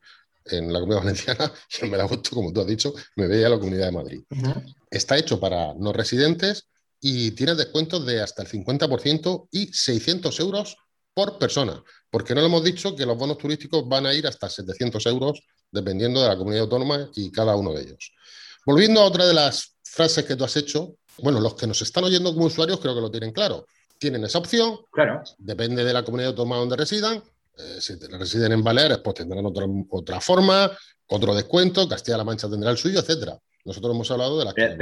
la 0.51 0.79
Comunidad 0.79 0.99
Valenciana 1.03 1.53
y 1.81 1.85
me 1.87 1.95
la 1.95 2.03
gusto, 2.03 2.31
como 2.31 2.51
tú 2.51 2.59
has 2.59 2.67
dicho, 2.67 2.93
me 3.15 3.25
veía 3.25 3.47
a 3.47 3.51
la 3.51 3.57
Comunidad 3.57 3.85
de 3.85 3.91
Madrid. 3.93 4.21
Está 4.91 5.17
hecho 5.17 5.39
para 5.39 5.73
no 5.75 5.93
residentes 5.93 6.67
y 6.99 7.31
tiene 7.31 7.55
descuentos 7.55 8.05
de 8.05 8.19
hasta 8.19 8.41
el 8.41 8.49
50% 8.49 9.47
y 9.51 9.67
600 9.71 10.37
euros 10.41 10.75
por 11.13 11.39
persona, 11.39 11.81
porque 12.09 12.35
no 12.35 12.41
le 12.41 12.47
hemos 12.47 12.63
dicho 12.63 12.93
que 12.93 13.05
los 13.05 13.17
bonos 13.17 13.37
turísticos 13.37 13.87
van 13.87 14.07
a 14.07 14.13
ir 14.13 14.27
hasta 14.27 14.49
700 14.49 15.05
euros 15.05 15.41
dependiendo 15.71 16.21
de 16.21 16.27
la 16.27 16.37
comunidad 16.37 16.63
autónoma 16.63 17.09
y 17.15 17.31
cada 17.31 17.55
uno 17.55 17.71
de 17.71 17.83
ellos. 17.83 18.11
Volviendo 18.65 18.99
a 18.99 19.05
otra 19.05 19.25
de 19.25 19.33
las 19.33 19.77
frases 19.83 20.25
que 20.25 20.35
tú 20.35 20.43
has 20.43 20.57
hecho, 20.57 20.95
bueno, 21.19 21.39
los 21.39 21.55
que 21.55 21.67
nos 21.67 21.81
están 21.81 22.03
oyendo 22.03 22.33
como 22.33 22.47
usuarios 22.47 22.81
creo 22.81 22.95
que 22.95 23.01
lo 23.01 23.11
tienen 23.11 23.31
claro. 23.31 23.65
Tienen 23.99 24.23
esa 24.23 24.39
opción, 24.39 24.77
claro. 24.91 25.21
depende 25.37 25.83
de 25.83 25.93
la 25.93 26.03
comunidad 26.03 26.29
autónoma 26.29 26.55
donde 26.55 26.77
residan. 26.77 27.21
Eh, 27.57 27.81
si 27.81 27.95
residen 27.95 28.53
en 28.53 28.63
Baleares, 28.63 28.99
pues 28.99 29.15
tendrán 29.15 29.45
otra, 29.45 29.65
otra 29.89 30.21
forma, 30.21 30.71
otro 31.07 31.35
descuento, 31.35 31.87
Castilla-La 31.87 32.23
Mancha 32.23 32.49
tendrá 32.49 32.71
el 32.71 32.77
suyo, 32.77 32.99
etcétera. 32.99 33.37
Nosotros 33.65 33.93
hemos 33.93 34.09
hablado 34.09 34.39
de 34.39 34.45
las 34.45 34.53
que 34.53 34.75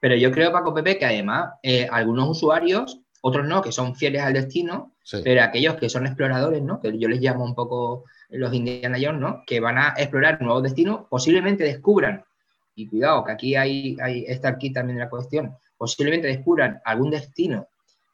pero 0.00 0.14
yo 0.14 0.30
creo, 0.30 0.52
Paco 0.52 0.74
Pepe, 0.74 0.98
que 0.98 1.06
además 1.06 1.54
eh, 1.62 1.88
algunos 1.90 2.28
usuarios, 2.28 3.00
otros 3.20 3.46
no, 3.46 3.60
que 3.62 3.72
son 3.72 3.96
fieles 3.96 4.22
al 4.22 4.32
destino, 4.32 4.94
pero 5.24 5.42
aquellos 5.42 5.74
que 5.74 5.88
son 5.88 6.06
exploradores, 6.06 6.62
¿no? 6.62 6.80
Que 6.80 6.96
yo 6.98 7.08
les 7.08 7.20
llamo 7.20 7.44
un 7.44 7.54
poco 7.54 8.04
los 8.28 8.54
Indiana 8.54 8.98
Jones, 9.00 9.20
¿no? 9.20 9.42
Que 9.46 9.58
van 9.58 9.78
a 9.78 9.94
explorar 9.96 10.40
nuevos 10.40 10.62
destinos, 10.62 11.06
posiblemente 11.10 11.64
descubran, 11.64 12.24
y 12.76 12.86
cuidado, 12.86 13.24
que 13.24 13.32
aquí 13.32 13.56
hay, 13.56 13.96
hay 14.00 14.24
está 14.28 14.50
aquí 14.50 14.72
también 14.72 15.00
la 15.00 15.10
cuestión, 15.10 15.56
posiblemente 15.76 16.28
descubran 16.28 16.80
algún 16.84 17.10
destino 17.10 17.66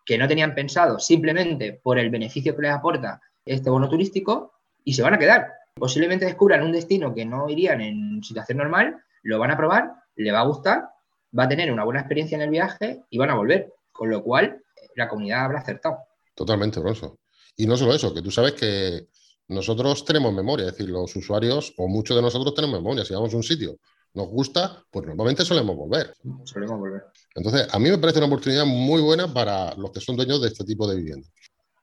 que 0.04 0.18
no 0.18 0.28
tenían 0.28 0.54
pensado 0.54 0.98
simplemente 0.98 1.80
por 1.82 1.98
el 1.98 2.10
beneficio 2.10 2.54
que 2.54 2.62
les 2.62 2.72
aporta 2.72 3.20
este 3.44 3.70
bono 3.70 3.88
turístico 3.88 4.52
y 4.84 4.94
se 4.94 5.02
van 5.02 5.14
a 5.14 5.18
quedar. 5.18 5.48
Posiblemente 5.74 6.26
descubran 6.26 6.62
un 6.62 6.72
destino 6.72 7.14
que 7.14 7.24
no 7.24 7.48
irían 7.48 7.80
en 7.80 8.22
situación 8.22 8.58
normal, 8.58 8.96
lo 9.22 9.38
van 9.38 9.50
a 9.50 9.56
probar, 9.56 9.92
le 10.16 10.30
va 10.30 10.40
a 10.40 10.46
gustar 10.46 10.94
va 11.36 11.44
a 11.44 11.48
tener 11.48 11.72
una 11.72 11.84
buena 11.84 12.00
experiencia 12.00 12.36
en 12.36 12.42
el 12.42 12.50
viaje 12.50 13.02
y 13.10 13.18
van 13.18 13.30
a 13.30 13.34
volver. 13.34 13.72
Con 13.92 14.10
lo 14.10 14.22
cual, 14.22 14.62
la 14.96 15.08
comunidad 15.08 15.44
habrá 15.44 15.60
acertado. 15.60 15.98
Totalmente, 16.34 16.80
Bronzo. 16.80 17.18
Y 17.56 17.66
no 17.66 17.76
solo 17.76 17.94
eso, 17.94 18.12
que 18.12 18.22
tú 18.22 18.30
sabes 18.30 18.52
que 18.54 19.06
nosotros 19.48 20.04
tenemos 20.04 20.32
memoria, 20.32 20.66
es 20.66 20.72
decir, 20.72 20.88
los 20.88 21.14
usuarios 21.14 21.74
o 21.76 21.86
muchos 21.86 22.16
de 22.16 22.22
nosotros 22.22 22.54
tenemos 22.54 22.80
memoria. 22.80 23.04
Si 23.04 23.14
vamos 23.14 23.32
a 23.32 23.36
un 23.36 23.42
sitio, 23.42 23.78
nos 24.14 24.28
gusta, 24.28 24.84
pues 24.90 25.06
normalmente 25.06 25.44
solemos 25.44 25.76
volver. 25.76 26.14
Solemos 26.44 26.78
volver. 26.78 27.02
Entonces, 27.34 27.66
a 27.70 27.78
mí 27.78 27.90
me 27.90 27.98
parece 27.98 28.18
una 28.18 28.28
oportunidad 28.28 28.64
muy 28.64 29.02
buena 29.02 29.32
para 29.32 29.74
los 29.74 29.90
que 29.90 30.00
son 30.00 30.16
dueños 30.16 30.40
de 30.40 30.48
este 30.48 30.64
tipo 30.64 30.88
de 30.88 30.96
vivienda. 30.96 31.28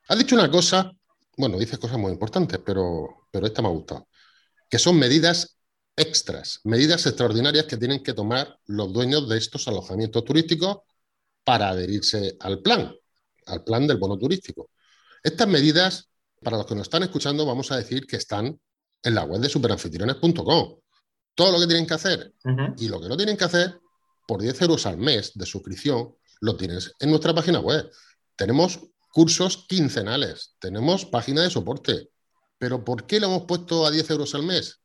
Has 0.08 0.18
dicho 0.18 0.34
una 0.34 0.50
cosa, 0.50 0.90
bueno, 1.36 1.58
dices 1.58 1.78
cosas 1.78 1.98
muy 1.98 2.10
importantes, 2.10 2.58
pero, 2.64 3.26
pero 3.30 3.46
esta 3.46 3.62
me 3.62 3.68
ha 3.68 3.72
gustado. 3.72 4.08
que 4.68 4.78
son 4.78 4.98
medidas 4.98 5.58
extras, 5.94 6.60
medidas 6.64 7.04
extraordinarias 7.06 7.66
que 7.66 7.76
tienen 7.76 8.02
que 8.02 8.14
tomar 8.14 8.58
los 8.66 8.90
dueños 8.92 9.28
de 9.28 9.36
estos 9.36 9.68
alojamientos 9.68 10.24
turísticos 10.24 10.78
para 11.44 11.68
adherirse 11.68 12.36
al 12.40 12.62
plan, 12.62 12.94
al 13.46 13.62
plan 13.62 13.86
del 13.86 13.98
bono 13.98 14.16
turístico. 14.16 14.70
Estas 15.22 15.48
medidas, 15.48 16.08
para 16.42 16.56
los 16.56 16.66
que 16.66 16.74
nos 16.74 16.84
están 16.84 17.02
escuchando, 17.02 17.44
vamos 17.44 17.70
a 17.72 17.76
decir 17.76 18.06
que 18.06 18.16
están 18.16 18.58
en 19.02 19.14
la 19.14 19.24
web 19.24 19.40
de 19.40 19.50
superanfitriones.com. 19.50 20.81
Todo 21.34 21.52
lo 21.52 21.60
que 21.60 21.66
tienen 21.66 21.86
que 21.86 21.94
hacer 21.94 22.34
y 22.76 22.88
lo 22.88 23.00
que 23.00 23.08
no 23.08 23.16
tienen 23.16 23.36
que 23.36 23.44
hacer, 23.44 23.80
por 24.26 24.40
10 24.40 24.62
euros 24.62 24.86
al 24.86 24.98
mes 24.98 25.32
de 25.34 25.46
suscripción, 25.46 26.14
lo 26.40 26.56
tienes 26.56 26.94
en 26.98 27.10
nuestra 27.10 27.34
página 27.34 27.60
web. 27.60 27.90
Tenemos 28.36 28.80
cursos 29.12 29.66
quincenales, 29.68 30.54
tenemos 30.58 31.06
página 31.06 31.42
de 31.42 31.50
soporte. 31.50 32.08
¿Pero 32.58 32.84
por 32.84 33.06
qué 33.06 33.18
lo 33.18 33.26
hemos 33.26 33.42
puesto 33.42 33.84
a 33.86 33.90
10 33.90 34.10
euros 34.10 34.34
al 34.34 34.44
mes? 34.44 34.80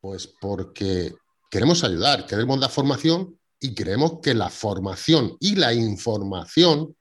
Pues 0.00 0.26
porque 0.40 1.14
queremos 1.50 1.84
ayudar, 1.84 2.26
queremos 2.26 2.58
dar 2.58 2.70
formación 2.70 3.38
y 3.60 3.74
creemos 3.74 4.20
que 4.22 4.34
la 4.34 4.48
formación 4.48 5.36
y 5.38 5.54
la 5.54 5.72
información 5.72 6.96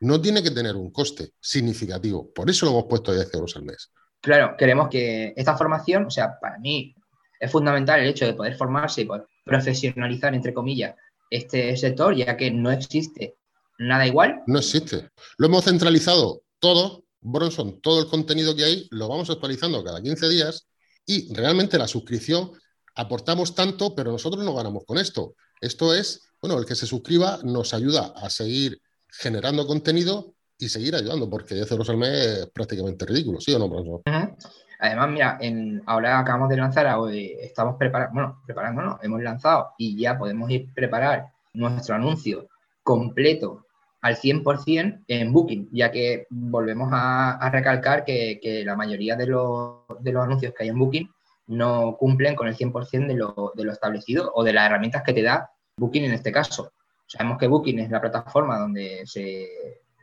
no 0.00 0.20
tiene 0.20 0.42
que 0.42 0.50
tener 0.50 0.74
un 0.74 0.90
coste 0.90 1.32
significativo. 1.40 2.32
Por 2.32 2.50
eso 2.50 2.66
lo 2.66 2.72
hemos 2.72 2.86
puesto 2.86 3.12
a 3.12 3.14
10 3.14 3.34
euros 3.34 3.56
al 3.56 3.62
mes. 3.62 3.92
Claro, 4.20 4.56
queremos 4.58 4.88
que 4.88 5.32
esta 5.36 5.56
formación, 5.56 6.06
o 6.06 6.10
sea, 6.10 6.40
para 6.40 6.58
mí 6.58 6.95
es 7.38 7.50
fundamental 7.50 8.00
el 8.00 8.08
hecho 8.08 8.26
de 8.26 8.34
poder 8.34 8.56
formarse 8.56 9.02
y 9.02 9.04
poder 9.04 9.26
profesionalizar, 9.44 10.34
entre 10.34 10.54
comillas, 10.54 10.94
este 11.30 11.76
sector, 11.76 12.14
ya 12.14 12.36
que 12.36 12.50
no 12.50 12.70
existe 12.70 13.36
nada 13.78 14.06
igual. 14.06 14.42
No 14.46 14.58
existe. 14.58 15.10
Lo 15.38 15.46
hemos 15.46 15.64
centralizado 15.64 16.42
todo, 16.58 17.04
Bronson, 17.20 17.80
todo 17.80 18.00
el 18.00 18.06
contenido 18.08 18.54
que 18.54 18.64
hay, 18.64 18.88
lo 18.90 19.08
vamos 19.08 19.30
actualizando 19.30 19.82
cada 19.84 20.02
15 20.02 20.28
días 20.28 20.68
y 21.04 21.32
realmente 21.34 21.78
la 21.78 21.88
suscripción 21.88 22.52
aportamos 22.94 23.54
tanto, 23.54 23.94
pero 23.94 24.10
nosotros 24.10 24.44
no 24.44 24.54
ganamos 24.54 24.84
con 24.84 24.98
esto. 24.98 25.34
Esto 25.60 25.94
es, 25.94 26.28
bueno, 26.40 26.58
el 26.58 26.66
que 26.66 26.74
se 26.74 26.86
suscriba 26.86 27.40
nos 27.44 27.74
ayuda 27.74 28.12
a 28.16 28.30
seguir 28.30 28.80
generando 29.08 29.66
contenido 29.66 30.34
y 30.58 30.68
seguir 30.68 30.94
ayudando, 30.94 31.28
porque 31.28 31.54
10 31.54 31.70
euros 31.72 31.90
al 31.90 31.98
mes 31.98 32.10
es 32.10 32.50
prácticamente 32.50 33.04
ridículo, 33.04 33.40
¿sí 33.40 33.52
o 33.52 33.58
no, 33.58 33.68
Bronson? 33.68 34.02
Además, 34.78 35.10
mira, 35.10 35.38
ahora 35.86 36.18
acabamos 36.18 36.48
de 36.48 36.56
lanzar, 36.56 36.86
estamos 37.40 37.76
preparando, 37.76 38.14
bueno, 38.14 38.42
preparándonos, 38.44 39.02
hemos 39.02 39.22
lanzado 39.22 39.72
y 39.78 39.98
ya 39.98 40.18
podemos 40.18 40.50
ir 40.50 40.72
preparar 40.74 41.28
nuestro 41.54 41.94
anuncio 41.94 42.48
completo 42.82 43.66
al 44.02 44.16
100% 44.16 45.04
en 45.08 45.32
Booking, 45.32 45.68
ya 45.72 45.90
que 45.90 46.26
volvemos 46.30 46.90
a, 46.92 47.48
recalcar 47.50 48.04
que, 48.04 48.62
la 48.64 48.76
mayoría 48.76 49.16
de 49.16 49.26
los, 49.26 49.80
anuncios 50.04 50.54
que 50.54 50.64
hay 50.64 50.68
en 50.68 50.78
Booking 50.78 51.10
no 51.48 51.96
cumplen 51.96 52.36
con 52.36 52.48
el 52.48 52.56
100% 52.56 53.06
de 53.06 53.14
lo, 53.14 53.72
establecido 53.72 54.30
o 54.34 54.44
de 54.44 54.52
las 54.52 54.66
herramientas 54.66 55.02
que 55.02 55.12
te 55.12 55.22
da 55.22 55.50
Booking 55.76 56.04
en 56.04 56.12
este 56.12 56.32
caso. 56.32 56.72
Sabemos 57.06 57.38
que 57.38 57.46
Booking 57.46 57.78
es 57.78 57.90
la 57.90 58.00
plataforma 58.00 58.58
donde 58.58 59.02
se, 59.06 59.48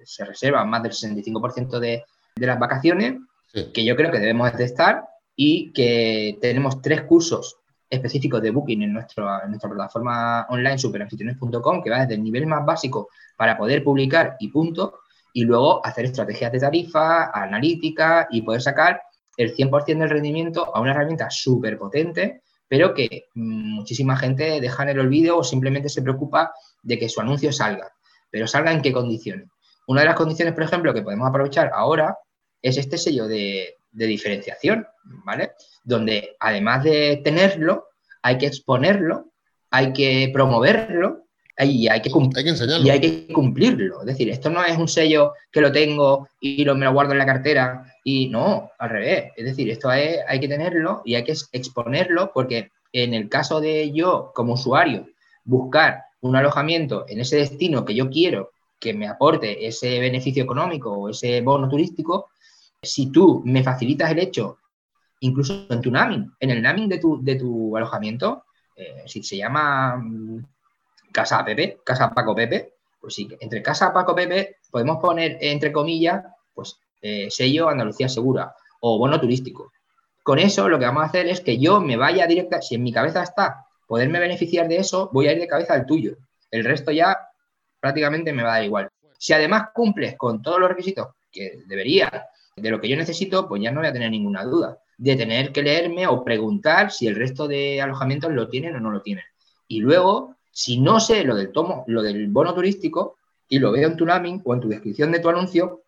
se 0.03 0.25
reserva 0.25 0.65
más 0.65 0.82
del 0.84 0.92
65% 0.92 1.80
de, 1.80 2.03
de 2.36 2.48
las 2.48 2.60
vacaciones 2.60 3.15
que 3.53 3.86
yo 3.86 3.95
creo 3.95 4.12
que 4.12 4.19
debemos 4.19 4.55
de 4.57 4.63
estar 4.63 5.05
y 5.36 5.72
que 5.74 6.38
tenemos 6.41 6.81
tres 6.81 7.03
cursos 7.03 7.57
específicos 7.89 8.41
de 8.41 8.51
Booking 8.51 8.81
en, 8.81 8.93
nuestra 8.93 9.69
plataforma 9.69 10.48
online 10.50 10.79
superanfitriones.com 10.79 11.83
que 11.83 11.89
va 11.89 12.00
desde 12.00 12.15
el 12.15 12.24
nivel 12.24 12.48
más 12.48 12.65
básico 12.65 13.10
para 13.38 13.57
poder 13.57 13.83
publicar 13.83 14.36
y 14.39 14.48
punto, 14.48 15.00
y 15.33 15.43
luego 15.43 15.86
hacer 15.86 16.05
estrategias 16.05 16.51
de 16.51 16.60
tarifa, 16.60 17.31
analítica 17.31 18.27
y 18.31 18.41
poder 18.41 18.62
sacar 18.62 19.01
el 19.38 19.55
100% 19.55 20.00
del 20.00 20.10
rendimiento 20.10 20.75
a 20.75 20.79
una 20.79 20.91
herramienta 20.91 21.29
súper 21.29 21.77
potente, 21.77 22.41
pero 22.67 22.93
que 22.93 23.25
muchísima 23.36 24.15
gente 24.15 24.60
deja 24.62 24.83
en 24.83 24.89
el 24.89 25.00
olvido 25.00 25.38
o 25.38 25.43
simplemente 25.43 25.89
se 25.89 26.01
preocupa 26.01 26.51
de 26.81 26.98
que 26.98 27.10
su 27.10 27.22
anuncio 27.22 27.51
salga. 27.51 27.91
Pero 28.29 28.48
salga 28.48 28.72
en 28.72 28.81
qué 28.81 28.91
condiciones. 28.91 29.50
Una 29.88 30.01
de 30.01 30.07
las 30.07 30.15
condiciones, 30.15 30.53
por 30.53 30.63
ejemplo, 30.63 30.93
que 30.93 31.01
podemos 31.01 31.27
aprovechar 31.27 31.72
ahora 31.74 32.17
es 32.63 32.77
este 32.77 32.98
sello 32.98 33.27
de, 33.27 33.77
diferenciación, 33.91 34.88
¿vale? 35.24 35.51
Donde 35.84 36.36
además 36.39 36.84
de 36.84 37.22
tenerlo, 37.24 37.89
hay 38.24 38.39
que 38.39 38.48
exponerlo, 38.48 39.32
hay 39.70 39.93
que 39.93 40.32
promoverlo 40.34 41.25
y 41.60 41.88
hay 41.88 42.01
que, 42.01 42.10
enseñarlo. 42.10 42.84
y 42.84 42.89
hay 42.89 43.00
que 43.00 43.32
cumplirlo. 43.32 44.00
Es 44.00 44.08
decir, 44.08 44.29
esto 44.32 44.50
no 44.50 44.63
es 44.65 44.75
un 44.75 44.88
sello 44.88 45.34
que 45.51 45.62
lo 45.62 45.72
tengo 45.72 46.27
y 46.39 46.63
lo, 46.63 46.74
me 46.74 46.86
lo 46.86 46.93
guardo 46.93 47.12
en 47.12 47.20
la 47.20 47.27
cartera 47.27 47.86
y 48.03 48.29
no, 48.29 48.72
al 48.79 48.89
revés. 48.89 49.32
Es 49.36 49.46
decir, 49.46 49.70
esto 49.70 49.89
hay 49.89 50.39
que 50.39 50.48
tenerlo 50.48 51.03
y 51.05 51.13
hay 51.13 51.24
que 51.24 51.36
exponerlo 51.51 52.32
porque 52.34 52.72
en 52.91 53.13
el 53.13 53.29
caso 53.29 53.62
de 53.62 53.91
yo 53.91 54.32
como 54.34 54.53
usuario 54.53 55.08
buscar 55.43 56.05
un 56.22 56.36
alojamiento 56.36 57.05
en 57.08 57.20
ese 57.20 57.36
destino 57.36 57.86
que 57.86 57.93
yo 57.93 58.10
quiero 58.10 58.51
que 58.79 58.93
me 58.93 59.08
aporte 59.08 59.65
ese 59.65 60.00
beneficio 60.00 60.43
económico 60.43 60.91
o 60.91 61.10
ese 61.10 61.39
bono 61.41 61.70
turístico, 61.70 62.32
si 62.84 63.12
tú 63.12 63.42
me 63.46 63.63
facilitas 63.63 64.12
el 64.12 64.20
hecho, 64.20 64.60
incluso 65.22 65.66
en 65.70 65.82
tu 65.82 65.90
naming, 65.90 66.32
en 66.40 66.50
el 66.50 66.62
naming 66.62 66.90
de 66.90 67.36
tu, 67.36 67.78
alojamiento, 67.78 68.46
eh, 68.75 69.04
si 69.08 69.24
se 69.24 69.38
llama 69.38 69.98
mm, 69.98 70.46
Casa 71.12 71.44
Pepe, 71.46 71.80
Casa 71.84 72.10
Paco 72.13 72.36
Pepe, 72.36 72.74
pues 73.00 73.16
sí, 73.16 73.30
entre 73.40 73.62
Casa 73.62 73.94
Paco 73.94 74.13
Pepe 74.13 74.58
podemos 74.70 74.98
poner, 74.98 75.38
entre 75.42 75.72
comillas, 75.72 76.24
pues 76.54 76.78
eh, 77.02 77.28
sello 77.30 77.70
Andalucía 77.70 78.10
Segura 78.10 78.54
o 78.82 78.98
bono 78.98 79.20
turístico. 79.20 79.72
Con 80.24 80.40
eso 80.40 80.70
lo 80.70 80.80
que 80.80 80.86
vamos 80.86 81.04
a 81.04 81.08
hacer 81.08 81.28
es 81.28 81.42
que 81.42 81.58
yo 81.58 81.82
me 81.82 81.98
vaya 81.98 82.28
directa, 82.28 82.62
si 82.62 82.75
en 82.75 82.84
mi 82.84 82.94
cabeza 82.94 83.24
está 83.24 83.66
poderme 83.88 84.20
beneficiar 84.20 84.68
de 84.68 84.78
eso, 84.78 85.10
voy 85.12 85.28
a 85.28 85.34
ir 85.34 85.40
de 85.40 85.48
cabeza 85.48 85.74
al 85.74 85.86
tuyo. 85.86 86.16
El 86.50 86.63
resto 86.63 86.92
ya 86.92 87.18
prácticamente 87.80 88.32
me 88.32 88.44
va 88.44 88.54
a 88.54 88.58
dar 88.58 88.63
igual. 88.63 88.90
Si 89.18 89.34
además 89.34 89.70
cumples 89.74 90.16
con 90.18 90.42
todos 90.42 90.60
los 90.60 90.70
requisitos 90.70 91.10
que 91.32 91.63
debería 91.66 92.30
de 92.55 92.69
lo 92.69 92.79
que 92.79 92.89
yo 92.89 92.95
necesito, 92.95 93.48
pues 93.48 93.62
ya 93.62 93.72
no 93.72 93.79
voy 93.79 93.89
a 93.89 93.93
tener 93.93 94.12
ninguna 94.12 94.43
duda 94.43 94.79
de 94.98 95.15
tener 95.15 95.51
que 95.51 95.63
leerme 95.63 96.07
o 96.07 96.24
preguntar 96.24 96.91
si 96.91 97.07
el 97.07 97.15
resto 97.15 97.48
de 97.48 97.81
alojamientos 97.81 98.31
lo 98.31 98.48
tienen 98.48 98.75
o 98.75 98.79
no 98.79 98.91
lo 98.91 99.01
tienen. 99.01 99.25
Y 99.67 99.79
luego, 99.79 100.36
si 100.51 100.79
no 100.79 101.00
sé 101.00 101.24
lo 101.24 101.36
del 101.36 101.51
tomo, 101.51 101.83
lo 101.88 102.01
del 102.01 102.27
bono 102.27 102.53
turístico, 102.53 103.17
y 103.50 103.60
lo 103.60 103.72
veo 103.72 103.88
en 103.88 103.98
tu 103.98 104.05
naming 104.05 104.41
o 104.45 104.53
en 104.53 104.62
tu 104.62 104.69
descripción 104.69 105.12
de 105.12 105.19
tu 105.19 105.29
anuncio, 105.29 105.83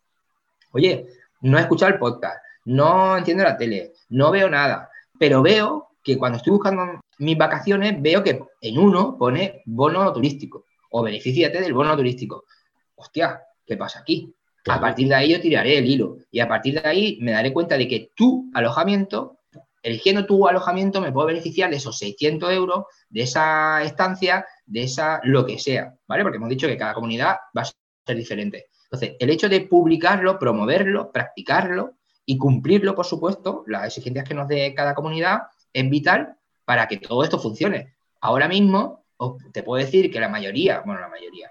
oye, 0.72 1.08
no 1.42 1.58
he 1.58 1.62
escuchado 1.62 1.94
el 1.94 2.00
podcast, 2.00 2.44
no 2.66 3.18
entiendo 3.18 3.44
la 3.44 3.58
tele, 3.58 3.94
no 4.10 4.32
veo 4.32 4.50
nada, 4.50 4.90
pero 5.18 5.42
veo 5.42 5.90
que 6.04 6.18
cuando 6.18 6.38
estoy 6.38 6.52
buscando 6.52 7.00
mis 7.20 7.38
vacaciones, 7.38 8.02
veo 8.02 8.24
que 8.24 8.44
en 8.62 8.78
uno 8.78 9.18
pone 9.18 9.64
bono 9.66 10.12
turístico 10.14 10.66
o 10.92 11.02
beneficiate 11.02 11.62
del 11.62 11.74
bono 11.74 11.96
turístico. 11.96 12.44
Hostia, 12.96 13.42
¿qué 13.66 13.78
pasa 13.78 14.00
aquí? 14.00 14.36
A 14.68 14.80
partir 14.80 15.08
de 15.08 15.16
ahí 15.16 15.32
yo 15.32 15.40
tiraré 15.40 15.78
el 15.78 15.86
hilo 15.86 16.18
y 16.32 16.40
a 16.40 16.48
partir 16.48 16.82
de 16.82 16.88
ahí 16.88 17.18
me 17.22 17.32
daré 17.32 17.54
cuenta 17.54 17.78
de 17.78 17.88
que 17.88 18.12
tu 18.16 18.50
alojamiento, 18.54 19.40
eligiendo 19.84 20.26
tu 20.26 20.48
alojamiento, 20.48 21.02
me 21.02 21.12
puedo 21.12 21.28
beneficiar 21.28 21.70
de 21.70 21.78
esos 21.78 21.98
600 22.00 22.52
euros, 22.52 22.86
de 23.10 23.22
esa 23.22 23.84
estancia, 23.84 24.46
de 24.66 24.84
esa 24.84 25.20
lo 25.24 25.46
que 25.46 25.60
sea, 25.60 25.94
¿vale? 26.08 26.24
Porque 26.24 26.38
hemos 26.38 26.50
dicho 26.50 26.68
que 26.68 26.78
cada 26.78 26.96
comunidad 26.96 27.36
va 27.56 27.62
a 27.62 27.66
ser 27.66 28.18
diferente. 28.18 28.66
Entonces, 28.86 29.16
el 29.20 29.30
hecho 29.30 29.50
de 29.50 29.62
publicarlo, 29.62 30.40
promoverlo, 30.40 31.12
practicarlo 31.12 31.98
y 32.26 32.38
cumplirlo, 32.38 32.96
por 32.96 33.06
supuesto, 33.06 33.64
las 33.68 33.86
exigencias 33.86 34.28
que 34.28 34.34
nos 34.34 34.48
dé 34.48 34.74
cada 34.74 34.96
comunidad, 34.96 35.44
es 35.72 35.90
vital 35.90 36.36
para 36.64 36.88
que 36.88 36.98
todo 36.98 37.24
esto 37.24 37.38
funcione. 37.38 37.96
Ahora 38.22 38.48
mismo, 38.48 39.06
te 39.54 39.62
puedo 39.62 39.84
decir 39.84 40.12
que 40.12 40.20
la 40.20 40.30
mayoría, 40.30 40.82
bueno, 40.86 41.02
la 41.02 41.10
mayoría, 41.10 41.50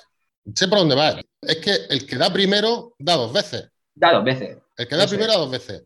sé 0.54 0.68
por 0.68 0.78
dónde 0.78 0.94
va. 0.94 1.20
Es 1.40 1.56
que 1.56 1.74
el 1.88 2.06
que 2.06 2.16
da 2.16 2.32
primero 2.32 2.94
da 2.98 3.14
dos 3.16 3.32
veces. 3.32 3.70
Da 3.94 4.12
dos 4.12 4.24
veces. 4.24 4.58
El 4.76 4.88
que 4.88 4.96
da 4.96 5.06
primero 5.06 5.32
da 5.32 5.38
dos 5.38 5.50
veces. 5.50 5.84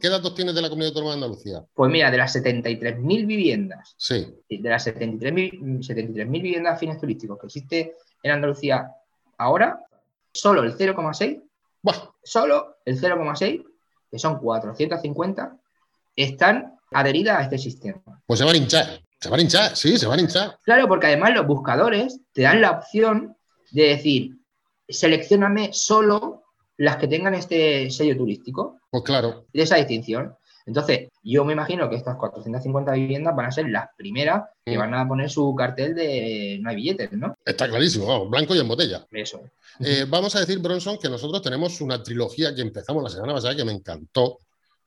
¿Qué 0.00 0.08
datos 0.10 0.34
tienes 0.34 0.54
de 0.54 0.60
la 0.60 0.68
Comunidad 0.68 0.90
Autónoma 0.90 1.12
de 1.12 1.24
Andalucía? 1.24 1.64
Pues 1.72 1.90
mira, 1.90 2.10
de 2.10 2.18
las 2.18 2.36
73.000 2.36 3.26
viviendas. 3.26 3.94
Sí. 3.96 4.34
De 4.48 4.68
las 4.68 4.86
73.000 4.86 5.82
73 5.82 6.30
viviendas 6.30 6.78
fines 6.78 7.00
turísticos 7.00 7.38
que 7.38 7.46
existe 7.46 7.94
en 8.22 8.32
Andalucía 8.32 8.90
ahora, 9.38 9.80
solo 10.32 10.62
el 10.62 10.76
0,6, 10.76 11.42
solo 12.22 12.76
el 12.84 13.00
0,6, 13.00 13.64
que 14.10 14.18
son 14.18 14.38
450, 14.38 15.56
están 16.16 16.78
adheridas 16.90 17.38
a 17.38 17.42
este 17.42 17.58
sistema. 17.58 18.02
Pues 18.26 18.38
se 18.38 18.44
van 18.44 18.54
a 18.54 18.58
hinchar. 18.58 19.00
Se 19.18 19.30
van 19.30 19.40
a 19.40 19.42
hinchar, 19.42 19.74
sí, 19.74 19.96
se 19.96 20.06
van 20.06 20.18
a 20.18 20.22
hinchar. 20.22 20.58
Claro, 20.62 20.86
porque 20.88 21.06
además 21.06 21.32
los 21.34 21.46
buscadores 21.46 22.20
te 22.32 22.42
dan 22.42 22.60
la 22.60 22.72
opción 22.72 23.34
de 23.74 23.88
decir, 23.88 24.38
seleccioname 24.88 25.72
solo 25.72 26.44
las 26.76 26.96
que 26.96 27.08
tengan 27.08 27.34
este 27.34 27.90
sello 27.90 28.16
turístico. 28.16 28.80
Pues 28.90 29.04
claro. 29.04 29.46
De 29.52 29.62
esa 29.62 29.76
distinción. 29.76 30.34
Entonces, 30.66 31.10
yo 31.22 31.44
me 31.44 31.52
imagino 31.52 31.90
que 31.90 31.96
estas 31.96 32.16
450 32.16 32.92
viviendas 32.92 33.36
van 33.36 33.46
a 33.46 33.52
ser 33.52 33.68
las 33.68 33.88
primeras 33.98 34.44
que 34.64 34.76
mm. 34.76 34.80
van 34.80 34.94
a 34.94 35.06
poner 35.06 35.28
su 35.28 35.54
cartel 35.54 35.94
de 35.94 36.58
no 36.62 36.70
hay 36.70 36.76
billetes, 36.76 37.12
¿no? 37.12 37.34
Está 37.44 37.68
clarísimo, 37.68 38.28
blanco 38.30 38.54
y 38.54 38.60
en 38.60 38.68
botella. 38.68 39.06
Eso. 39.10 39.42
Eh, 39.80 40.06
vamos 40.08 40.34
a 40.36 40.40
decir, 40.40 40.60
Bronson, 40.60 40.98
que 40.98 41.10
nosotros 41.10 41.42
tenemos 41.42 41.80
una 41.82 42.02
trilogía 42.02 42.54
que 42.54 42.62
empezamos 42.62 43.02
la 43.02 43.10
semana 43.10 43.34
pasada 43.34 43.56
que 43.56 43.64
me 43.64 43.72
encantó, 43.72 44.38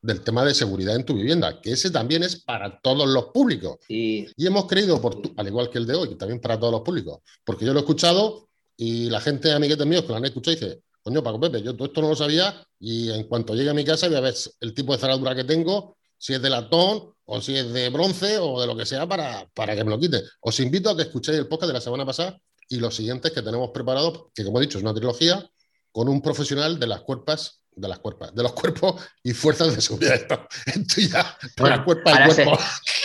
del 0.01 0.21
tema 0.21 0.45
de 0.45 0.53
seguridad 0.53 0.95
en 0.95 1.05
tu 1.05 1.15
vivienda, 1.15 1.59
que 1.59 1.71
ese 1.71 1.89
también 1.89 2.23
es 2.23 2.37
para 2.43 2.79
todos 2.79 3.07
los 3.09 3.25
públicos. 3.25 3.77
Y 3.87 4.27
hemos 4.37 4.65
creído, 4.67 5.01
por 5.01 5.19
al 5.35 5.47
igual 5.47 5.69
que 5.69 5.79
el 5.79 5.87
de 5.87 5.95
hoy, 5.95 6.15
también 6.15 6.39
para 6.39 6.59
todos 6.59 6.71
los 6.71 6.81
públicos, 6.81 7.19
porque 7.43 7.65
yo 7.65 7.73
lo 7.73 7.79
he 7.79 7.81
escuchado 7.81 8.46
y 8.77 9.09
la 9.09 9.19
gente, 9.19 9.51
amiguetes 9.51 9.85
míos, 9.85 10.03
que 10.03 10.09
lo 10.09 10.15
han 10.15 10.25
escuchado, 10.25 10.55
dice, 10.55 10.83
coño, 11.01 11.23
Paco 11.23 11.39
Pepe, 11.39 11.63
yo 11.63 11.75
todo 11.75 11.87
esto 11.87 12.01
no 12.01 12.09
lo 12.09 12.15
sabía 12.15 12.63
y 12.79 13.09
en 13.09 13.23
cuanto 13.27 13.55
llegue 13.55 13.71
a 13.71 13.73
mi 13.73 13.83
casa 13.83 14.07
voy 14.07 14.17
a 14.17 14.21
ver 14.21 14.35
el 14.61 14.73
tipo 14.73 14.93
de 14.93 14.99
cerradura 14.99 15.35
que 15.35 15.43
tengo, 15.43 15.97
si 16.17 16.33
es 16.33 16.41
de 16.41 16.49
latón 16.49 17.13
o 17.25 17.41
si 17.41 17.57
es 17.57 17.73
de 17.73 17.89
bronce 17.89 18.37
o 18.37 18.61
de 18.61 18.67
lo 18.67 18.77
que 18.77 18.85
sea 18.85 19.07
para, 19.07 19.49
para 19.53 19.75
que 19.75 19.83
me 19.83 19.89
lo 19.89 19.99
quite. 19.99 20.21
Os 20.41 20.59
invito 20.59 20.91
a 20.91 20.95
que 20.95 21.03
escuchéis 21.03 21.39
el 21.39 21.47
podcast 21.47 21.69
de 21.69 21.73
la 21.73 21.81
semana 21.81 22.05
pasada 22.05 22.39
y 22.69 22.77
los 22.77 22.95
siguientes 22.95 23.31
que 23.31 23.41
tenemos 23.41 23.71
preparados, 23.71 24.25
que 24.33 24.43
como 24.43 24.59
he 24.59 24.61
dicho 24.61 24.77
es 24.77 24.83
una 24.83 24.93
trilogía, 24.93 25.49
con 25.91 26.07
un 26.07 26.21
profesional 26.21 26.79
de 26.79 26.87
las 26.87 27.01
cuerpas 27.01 27.61
de 27.77 27.87
las 27.87 27.99
cuerpas, 27.99 28.33
de 28.33 28.43
los 28.43 28.53
cuerpos 28.53 29.07
y 29.23 29.33
fuerzas 29.33 29.75
de 29.75 29.81
seguridad. 29.81 30.15
Esto 30.65 31.01
ya, 31.01 31.37
bueno, 31.57 31.85
cuerpa 31.85 32.11
ahora, 32.11 32.29
Se, 32.31 32.45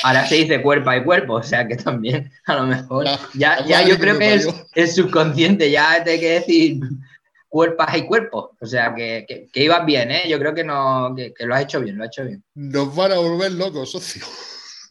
ahora 0.03 0.27
se 0.27 0.35
dice 0.37 0.63
cuerpa 0.63 0.97
y 0.97 1.05
cuerpo, 1.05 1.35
o 1.35 1.43
sea 1.43 1.69
que 1.69 1.77
también 1.77 2.33
a 2.47 2.55
lo 2.57 2.65
mejor 2.65 3.07
ya, 3.35 3.65
ya, 3.65 3.83
yo 3.87 3.99
creo 3.99 4.19
que 4.19 4.35
es 4.35 4.49
el 4.75 4.89
subconsciente, 4.89 5.71
ya 5.71 6.03
te 6.03 6.13
hay 6.13 6.21
que 6.21 6.31
decir 6.31 6.81
cuerpas 7.49 7.95
y 7.97 8.07
cuerpos, 8.07 8.51
o 8.59 8.67
sea 8.67 8.95
que, 8.95 9.27
que, 9.53 9.63
ibas 9.63 9.85
bien, 9.85 10.11
¿eh? 10.11 10.23
yo 10.27 10.39
creo 10.39 10.55
que, 10.55 10.65
no, 10.65 11.15
que, 11.15 11.35
lo 11.45 11.55
has 11.55 11.63
hecho 11.63 11.81
bien, 11.81 11.99
lo 11.99 12.05
has 12.05 12.09
hecho 12.09 12.25
bien. 12.25 12.43
Nos 12.55 12.97
van 12.97 13.13
a 13.13 13.17
volver 13.17 13.53
locos, 13.53 13.93
socio. 13.93 14.25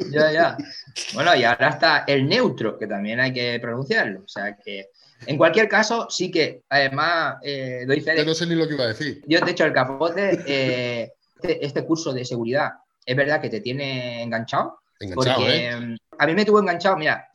Ya, 0.09 0.31
ya. 0.31 0.57
Bueno, 1.13 1.33
y 1.35 1.43
ahora 1.45 1.69
está 1.69 2.03
el 2.05 2.27
neutro, 2.27 2.77
que 2.77 2.85
también 2.85 3.19
hay 3.19 3.31
que 3.31 3.57
pronunciarlo, 3.61 4.19
o 4.25 4.27
sea 4.27 4.57
que 4.57 4.89
en 5.25 5.38
cualquier 5.38 5.68
caso, 5.68 6.08
sí 6.10 6.32
que 6.32 6.63
además 6.70 7.38
eh, 7.44 7.84
doy 7.86 8.01
fe. 8.01 8.25
no 8.25 8.34
sé 8.34 8.48
ni 8.48 8.56
lo 8.56 8.68
que 8.68 8.74
iba 8.74 8.86
a 8.86 8.88
decir. 8.88 9.22
Yo 9.28 9.42
te 9.42 9.51
echo 9.51 9.66
el 9.66 9.74
capote. 9.74 10.44
Eh, 10.46 11.13
este, 11.36 11.66
este, 11.66 11.86
curso 11.86 12.13
de 12.13 12.25
seguridad 12.25 12.74
es 13.06 13.16
verdad 13.16 13.42
que 13.42 13.50
te 13.50 13.62
tiene 13.62 14.22
enganchado. 14.24 14.80
Enganchado, 15.00 15.38
porque, 15.38 15.68
¿eh? 15.68 15.75
Mm, 15.75 15.96
A 16.20 16.28
mí 16.28 16.34
me 16.34 16.46
tuvo 16.46 16.60
enganchado, 16.60 16.98
mira, 16.98 17.30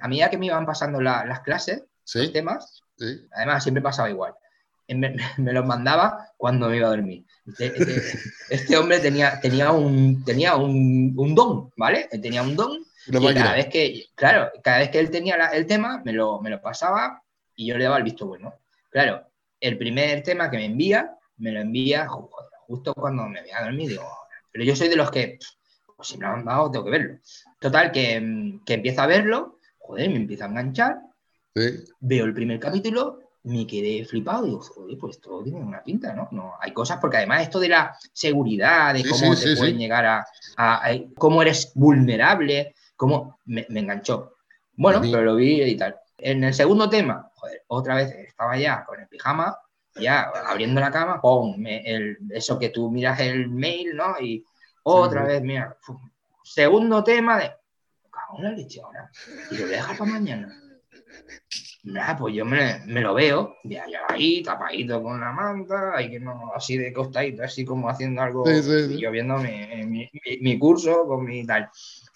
a 0.00 0.08
medida 0.08 0.30
que 0.30 0.38
me 0.38 0.46
iban 0.46 0.66
pasando 0.66 1.00
las 1.00 1.40
clases, 1.40 1.82
los 2.14 2.32
temas, 2.32 2.82
además 3.32 3.62
siempre 3.62 3.82
pasaba 3.82 4.10
igual. 4.10 4.34
Me, 4.92 5.16
los 5.38 5.64
mandaba 5.64 6.28
cuando 6.36 6.68
me 6.68 6.76
iba 6.76 6.88
a 6.88 6.90
dormir. 6.90 7.24
Este, 7.46 7.66
este, 7.68 8.18
este, 8.50 8.76
hombre 8.76 8.98
tenía, 8.98 9.40
tenía, 9.40 9.70
un, 9.70 10.22
tenía 10.22 10.56
un, 10.56 11.14
un 11.16 11.34
don, 11.34 11.70
¿vale? 11.78 12.10
Tenía 12.20 12.42
un 12.42 12.54
don 12.56 12.84
y 13.06 13.34
cada 13.34 13.54
vez 13.54 13.66
que, 13.66 14.06
claro, 14.14 14.50
cada 14.62 14.78
vez 14.78 14.90
que 14.90 14.98
él 14.98 15.10
tenía 15.10 15.36
el 15.52 15.66
tema, 15.66 16.02
me 16.04 16.12
lo, 16.12 16.40
me 16.40 16.50
lo 16.50 16.60
pasaba 16.60 17.22
y 17.62 17.66
yo 17.66 17.78
le 17.78 17.84
daba 17.84 17.98
el 17.98 18.02
visto 18.02 18.26
bueno. 18.26 18.54
Claro, 18.90 19.24
el 19.60 19.78
primer 19.78 20.22
tema 20.22 20.50
que 20.50 20.56
me 20.56 20.66
envía, 20.66 21.16
me 21.38 21.52
lo 21.52 21.60
envía 21.60 22.08
justo 22.08 22.94
cuando 22.94 23.26
me 23.28 23.40
voy 23.40 23.50
a 23.50 23.64
dormir. 23.64 23.90
Digo, 23.90 24.08
pero 24.50 24.64
yo 24.64 24.74
soy 24.74 24.88
de 24.88 24.96
los 24.96 25.10
que, 25.10 25.38
pues 25.96 26.08
si 26.08 26.18
me 26.18 26.26
lo 26.26 26.32
han 26.32 26.44
dado, 26.44 26.70
tengo 26.70 26.84
que 26.84 26.90
verlo. 26.90 27.18
Total, 27.60 27.92
que, 27.92 28.58
que 28.66 28.74
empiezo 28.74 29.02
a 29.02 29.06
verlo, 29.06 29.60
joder, 29.78 30.10
me 30.10 30.16
empieza 30.16 30.44
a 30.44 30.48
enganchar. 30.48 30.98
Veo 32.00 32.24
el 32.24 32.34
primer 32.34 32.58
capítulo, 32.58 33.20
me 33.44 33.66
quedé 33.66 34.04
flipado. 34.04 34.44
Digo, 34.44 34.60
joder, 34.60 34.98
pues 34.98 35.20
todo 35.20 35.44
tiene 35.44 35.60
una 35.60 35.84
pinta, 35.84 36.12
¿no? 36.12 36.28
no 36.32 36.54
Hay 36.60 36.72
cosas, 36.72 36.98
porque 37.00 37.18
además 37.18 37.42
esto 37.42 37.60
de 37.60 37.68
la 37.68 37.96
seguridad, 38.12 38.94
de 38.94 39.08
cómo 39.08 39.36
te 39.36 39.56
pueden 39.56 39.78
llegar 39.78 40.04
a, 40.06 40.26
a, 40.56 40.90
cómo 41.16 41.40
eres 41.42 41.70
vulnerable, 41.76 42.74
cómo 42.96 43.38
me, 43.44 43.64
me 43.68 43.80
enganchó. 43.80 44.36
Bueno, 44.74 45.00
pero 45.00 45.22
lo 45.22 45.36
vi 45.36 45.62
y 45.62 45.76
tal. 45.76 46.01
En 46.22 46.44
el 46.44 46.54
segundo 46.54 46.88
tema, 46.88 47.30
joder, 47.34 47.62
otra 47.68 47.96
vez 47.96 48.12
estaba 48.12 48.56
ya 48.56 48.84
con 48.84 49.00
el 49.00 49.08
pijama, 49.08 49.58
ya 49.94 50.22
abriendo 50.46 50.80
la 50.80 50.90
cama, 50.90 51.20
pum, 51.20 51.64
el, 51.66 52.18
eso 52.30 52.58
que 52.58 52.70
tú 52.70 52.90
miras 52.90 53.20
el 53.20 53.48
mail, 53.48 53.96
¿no? 53.96 54.18
Y 54.20 54.44
otra 54.84 55.24
vez, 55.24 55.42
mira, 55.42 55.76
segundo 56.42 57.04
tema 57.04 57.38
de, 57.38 57.52
cago 58.10 58.38
en 58.38 58.44
la 58.44 58.50
leche 58.52 58.80
ahora, 58.80 59.10
y 59.50 59.56
lo 59.56 59.64
voy 59.64 59.74
a 59.74 59.76
dejar 59.76 59.98
para 59.98 60.10
mañana. 60.10 60.58
Nada, 61.84 62.16
pues 62.16 62.34
yo 62.34 62.44
me, 62.44 62.80
lo 62.86 63.12
veo, 63.12 63.56
ya, 63.64 63.84
ya 63.88 64.02
ahí, 64.08 64.42
tapadito 64.42 65.02
con 65.02 65.20
la 65.20 65.32
manta, 65.32 65.96
ahí 65.96 66.10
que 66.10 66.20
no, 66.20 66.52
así 66.54 66.78
de 66.78 66.92
costadito, 66.92 67.42
así 67.42 67.64
como 67.64 67.88
haciendo 67.88 68.22
algo, 68.22 68.44
y 68.48 69.00
yo 69.00 69.10
viendo 69.10 69.36
mi, 69.38 69.84
mi, 69.84 70.10
mi, 70.40 70.58
curso 70.60 71.06
con 71.08 71.24
mi 71.24 71.44
tal. 71.44 71.68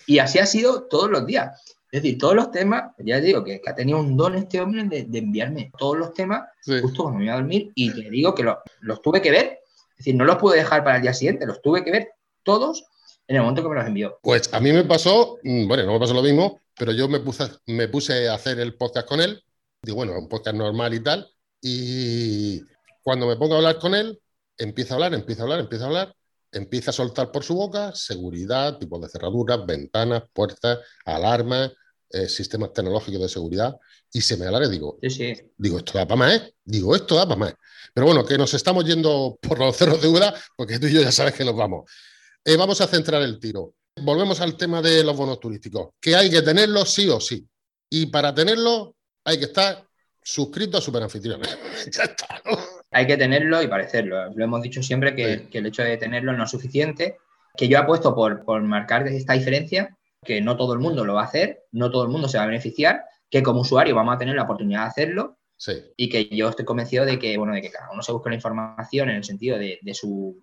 Y 0.07 0.21
así 0.21 0.38
ha 0.38 0.47
sido 0.47 0.85
todos 0.85 1.11
los 1.11 1.27
días. 1.27 1.76
Es 1.90 2.03
decir, 2.03 2.18
todos 2.18 2.35
los 2.35 2.51
temas, 2.51 2.92
ya 2.99 3.20
digo 3.20 3.44
que, 3.44 3.61
ha 3.64 3.75
tenido 3.75 4.01
un 4.01 4.16
don 4.16 4.35
este 4.35 4.61
hombre 4.61 4.85
de, 4.85 5.18
enviarme 5.18 5.70
todos 5.79 5.96
los 5.96 6.12
temas 6.12 6.42
justo 6.83 7.05
cuando 7.05 7.18
me 7.18 7.27
iba 7.27 7.35
a 7.35 7.38
dormir 7.38 7.70
y 7.75 7.92
te 7.92 8.11
digo 8.11 8.35
que 8.35 8.44
los 8.81 9.03
tuve 9.03 9.22
que 9.22 9.31
ver, 9.31 9.61
es 9.90 9.96
decir, 9.99 10.14
no 10.14 10.25
los 10.25 10.37
pude 10.37 10.59
dejar 10.59 10.83
para 10.83 10.96
el 10.96 11.03
día 11.03 11.14
siguiente, 11.14 11.46
los 11.46 11.62
tuve 11.62 11.85
que 11.85 11.92
ver 11.92 12.11
todos 12.42 12.85
en 13.29 13.37
el 13.37 13.42
momento 13.42 13.62
que 13.62 13.68
me 13.68 13.75
los 13.77 13.87
envió. 13.87 14.18
Pues 14.22 14.53
a 14.53 14.61
mí 14.61 14.72
me 14.72 14.85
pasó, 14.85 15.38
mm, 15.42 15.68
bueno, 15.68 15.85
no 15.85 15.92
me 15.92 16.01
pasó 16.01 16.14
lo 16.14 16.22
mismo, 16.22 16.61
pero 16.77 16.92
yo 16.92 17.09
me 17.09 17.20
puse, 17.20 17.44
me 17.66 17.88
puse 17.88 18.29
a 18.29 18.35
hacer 18.35 18.59
el 18.61 18.75
podcast 18.75 19.09
con 19.09 19.20
él, 19.20 19.42
digo, 19.83 19.96
bueno, 19.96 20.18
un 20.18 20.29
podcast 20.29 20.57
normal 20.57 20.92
y 20.92 21.01
tal, 21.01 21.31
y 21.61 22.61
cuando 23.03 23.27
me 23.27 23.37
pongo 23.37 23.55
a 23.55 23.59
hablar 23.59 23.79
con 23.79 23.94
él, 23.94 24.20
empieza 24.59 24.94
a 24.94 24.96
hablar, 24.96 25.14
empieza 25.14 25.42
a 25.42 25.44
hablar, 25.44 25.61
empieza 25.61 25.85
a 25.85 25.88
hablar, 25.88 26.14
empieza 26.53 26.91
a 26.91 26.95
soltar 26.95 27.31
por 27.31 27.45
su 27.45 27.55
boca 27.55 27.95
seguridad, 27.95 28.79
tipos 28.79 29.01
de 29.01 29.09
cerraduras, 29.09 29.65
ventanas, 29.67 30.25
puertas, 30.33 30.79
alarmas, 31.05 31.73
eh, 32.11 32.29
sistemas 32.29 32.73
tecnológicos 32.73 33.21
de 33.21 33.29
seguridad, 33.29 33.77
y 34.13 34.21
se 34.21 34.37
me 34.37 34.47
alarga 34.47 34.69
y 34.69 34.71
digo, 34.71 34.99
digo, 35.57 35.79
esto 35.79 35.99
da 35.99 36.07
para 36.07 36.19
más, 36.19 36.33
¿eh? 36.35 36.55
Digo, 36.65 36.95
esto 36.95 37.17
da 37.17 37.27
para 37.27 37.37
más. 37.37 37.55
Pero 37.93 38.07
bueno, 38.07 38.25
que 38.25 38.39
nos 38.39 38.55
estamos 38.55 38.85
yendo 38.85 39.39
por 39.41 39.59
los 39.59 39.77
cerros 39.77 40.01
de 40.01 40.09
Uda, 40.09 40.35
porque 40.57 40.79
tú 40.79 40.87
y 40.87 40.93
yo 40.93 41.03
ya 41.03 41.13
sabes 41.13 41.35
que 41.35 41.45
nos 41.45 41.57
vamos. 41.57 41.91
Eh, 42.45 42.57
vamos 42.57 42.81
a 42.81 42.87
centrar 42.87 43.23
el 43.23 43.41
tiro. 43.41 43.75
Volvemos 43.97 44.41
al 44.41 44.57
tema 44.57 44.81
de 44.81 45.03
los 45.03 45.17
bonos 45.17 45.41
turísticos, 45.41 45.89
que 46.01 46.15
hay 46.15 46.31
que 46.31 46.43
tenerlos 46.43 46.91
sí 46.93 47.09
o 47.09 47.21
sí. 47.21 47.47
Y 47.91 48.07
para 48.07 48.35
tenerlos 48.35 48.91
hay 49.25 49.39
que 49.39 49.47
estar 49.47 49.87
suscrito 50.23 50.79
a 50.79 50.81
Superanfitriones. 50.81 51.49
ya 51.93 52.05
está, 52.05 52.43
hay 52.90 53.07
que 53.07 53.16
tenerlo 53.16 53.62
y 53.62 53.68
parecerlo. 53.68 54.33
Lo 54.35 54.44
hemos 54.44 54.62
dicho 54.62 54.83
siempre 54.83 55.14
que, 55.14 55.49
el 55.51 55.66
hecho 55.66 55.83
de 55.83 55.96
tenerlo 55.96 56.33
no 56.33 56.44
es 56.44 56.51
suficiente. 56.51 57.18
Que 57.57 57.68
yo 57.68 57.79
apuesto 57.79 58.14
por, 58.14 58.44
por 58.44 58.62
marcar 58.62 59.07
esta 59.09 59.33
diferencia, 59.33 59.96
que 60.22 60.40
no 60.40 60.57
todo 60.57 60.75
el 60.75 60.79
mundo 60.79 61.05
lo 61.05 61.14
va 61.14 61.22
a 61.22 61.27
hacer, 61.27 61.62
no 61.72 61.90
todo 61.90 62.03
el 62.05 62.11
mundo 62.11 62.29
se 62.29 62.37
va 62.37 62.44
a 62.44 62.49
beneficiar, 62.49 63.05
que 63.31 63.42
como 63.42 63.62
usuario 63.62 63.94
vamos 63.94 64.14
a 64.14 64.18
tener 64.18 64.37
la 64.37 64.42
oportunidad 64.42 64.83
de 64.83 64.88
hacerlo 64.88 65.38
Y 65.96 66.11
que 66.11 66.29
yo 66.29 66.51
estoy 66.51 66.64
convencido 66.64 67.07
de 67.07 67.18
que, 67.18 67.37
bueno, 67.38 67.55
de 67.55 67.62
que 67.62 67.70
cada 67.70 67.90
uno 67.90 68.03
se 68.03 68.12
busque 68.12 68.29
la 68.29 68.35
información 68.35 69.09
en 69.09 69.16
el 69.16 69.25
sentido 69.25 69.59
de, 69.59 69.81
su, 69.94 70.37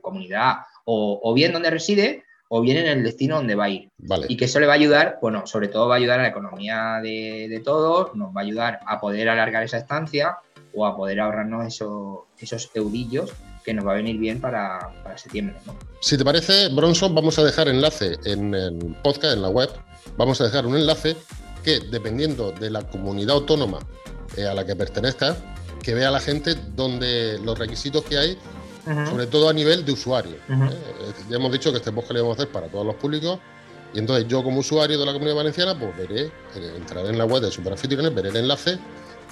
comunidad 0.00 0.58
o, 0.84 1.34
bien 1.34 1.52
donde 1.52 1.70
reside 1.70 2.24
o 2.48 2.60
bien 2.60 2.78
en 2.78 2.86
el 2.86 3.02
destino 3.02 3.36
donde 3.36 3.54
va 3.54 3.64
a 3.64 3.70
ir. 3.70 3.90
Y 4.28 4.36
que 4.36 4.44
eso 4.46 4.60
le 4.60 4.66
va 4.66 4.72
a 4.72 4.76
ayudar, 4.76 5.18
bueno, 5.20 5.46
sobre 5.46 5.68
todo 5.68 5.88
va 5.88 5.94
a 5.94 5.98
ayudar 5.98 6.20
a 6.20 6.24
la 6.24 6.28
economía 6.28 7.00
de, 7.02 7.46
de 7.48 7.60
todos, 7.60 8.14
nos 8.14 8.34
va 8.34 8.40
a 8.40 8.44
ayudar 8.44 8.80
a 8.86 9.00
poder 9.00 9.28
alargar 9.28 9.62
esa 9.62 9.78
estancia 9.78 10.36
o 10.74 10.86
a 10.86 10.96
poder 10.96 11.20
ahorrarnos 11.20 11.66
esos, 11.66 12.20
esos 12.38 12.70
eurillos 12.74 13.32
que 13.64 13.74
nos 13.74 13.86
va 13.86 13.92
a 13.92 13.96
venir 13.96 14.18
bien 14.18 14.40
para, 14.40 14.92
septiembre. 15.16 15.56
Si 16.00 16.16
te 16.16 16.24
parece, 16.24 16.68
Bronson, 16.68 17.14
vamos 17.14 17.38
a 17.38 17.44
dejar 17.44 17.68
enlace 17.68 18.16
en 18.24 18.54
el 18.54 18.96
podcast, 19.02 19.34
en 19.34 19.42
la 19.42 19.48
web, 19.48 19.70
vamos 20.16 20.40
a 20.40 20.44
dejar 20.44 20.66
un 20.66 20.76
enlace 20.76 21.16
que, 21.62 21.80
dependiendo 21.80 22.52
de 22.52 22.70
la 22.70 22.82
comunidad 22.82 23.36
autónoma 23.36 23.80
eh, 24.36 24.46
a 24.46 24.54
la 24.54 24.64
que 24.64 24.74
pertenezca, 24.76 25.36
que 25.82 25.94
vea 25.94 26.10
la 26.10 26.20
gente 26.20 26.54
donde 26.74 27.38
los 27.38 27.58
requisitos 27.58 28.04
que 28.04 28.18
hay, 28.18 28.38
sobre 29.08 29.26
todo 29.26 29.48
a 29.48 29.52
nivel 29.52 29.84
de 29.84 29.92
usuario. 29.92 30.36
¿eh? 30.48 31.12
Ya 31.28 31.36
hemos 31.36 31.52
dicho 31.52 31.70
que 31.70 31.78
este 31.78 31.92
podcast 31.92 32.12
lo 32.12 32.22
vamos 32.22 32.38
a 32.38 32.42
hacer 32.42 32.52
para 32.52 32.66
todos 32.66 32.84
los 32.84 32.96
públicos. 32.96 33.38
Y 33.92 33.98
entonces 33.98 34.26
yo 34.26 34.42
como 34.42 34.60
usuario 34.60 34.98
de 34.98 35.06
la 35.06 35.12
comunidad 35.12 35.36
valenciana, 35.36 35.78
pues 35.78 35.96
veré, 35.96 36.26
eh, 36.26 36.74
entraré 36.76 37.08
en 37.10 37.18
la 37.18 37.24
web 37.24 37.42
de 37.42 37.50
Superanfitriones, 37.50 38.14
veré 38.14 38.30
el 38.30 38.36
enlace 38.36 38.78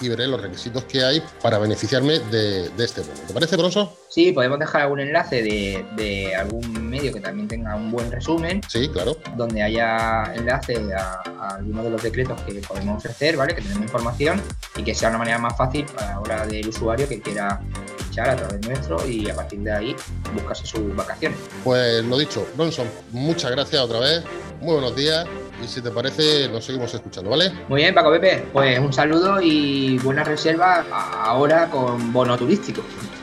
y 0.01 0.09
veré 0.09 0.27
los 0.27 0.41
requisitos 0.41 0.83
que 0.85 1.03
hay 1.03 1.21
para 1.41 1.59
beneficiarme 1.59 2.19
de, 2.19 2.71
este 2.77 3.01
bono. 3.01 3.13
¿Te 3.27 3.33
parece, 3.33 3.57
Bronson? 3.57 3.89
Sí, 4.09 4.31
podemos 4.31 4.59
dejar 4.59 4.83
algún 4.83 4.99
enlace 4.99 5.41
de, 5.43 6.35
algún 6.35 6.89
medio 6.89 7.13
que 7.13 7.19
también 7.19 7.47
tenga 7.47 7.75
un 7.75 7.91
buen 7.91 8.11
resumen. 8.11 8.61
Sí, 8.67 8.89
claro. 8.89 9.17
Donde 9.35 9.61
haya 9.61 10.33
enlace 10.35 10.77
a, 10.93 11.21
a 11.39 11.55
algunos 11.55 11.85
de 11.85 11.89
los 11.91 12.03
decretos 12.03 12.41
que 12.41 12.55
podemos 12.55 12.97
ofrecer, 12.97 13.37
¿vale? 13.37 13.55
Que 13.55 13.61
tenemos 13.61 13.83
información 13.83 14.41
y 14.75 14.83
que 14.83 14.95
sea 14.95 15.09
una 15.09 15.19
manera 15.19 15.37
más 15.37 15.57
fácil 15.57 15.85
para 15.85 16.11
la 16.11 16.19
hora 16.19 16.45
del 16.45 16.67
usuario 16.67 17.07
que 17.07 17.21
quiera 17.21 17.61
echar 18.09 18.29
a 18.29 18.35
través 18.35 18.65
nuestro 18.67 19.07
y 19.07 19.29
a 19.29 19.35
partir 19.35 19.59
de 19.59 19.71
ahí 19.71 19.95
buscarse 20.33 20.65
sus 20.65 20.95
vacaciones. 20.95 21.37
Pues 21.63 22.03
lo 22.05 22.17
dicho, 22.17 22.47
Bronson, 22.55 22.87
muchas 23.11 23.51
gracias 23.51 23.81
otra 23.81 23.99
vez. 23.99 24.23
Muy 24.61 24.73
buenos 24.73 24.95
días 24.95 25.27
y 25.63 25.67
si 25.67 25.81
te 25.81 25.91
parece, 25.91 26.49
nos 26.49 26.65
seguimos 26.65 26.93
escuchando, 26.93 27.29
¿vale? 27.29 27.51
Muy 27.67 27.81
bien, 27.81 27.93
Paco 27.93 28.11
Pepe. 28.11 28.47
Pues 28.51 28.79
un 28.79 28.93
saludo 28.93 29.41
y 29.41 29.97
buenas 29.99 30.27
reservas 30.27 30.85
ahora 30.91 31.69
con 31.69 32.11
bono 32.13 32.37
turístico. 32.37 32.81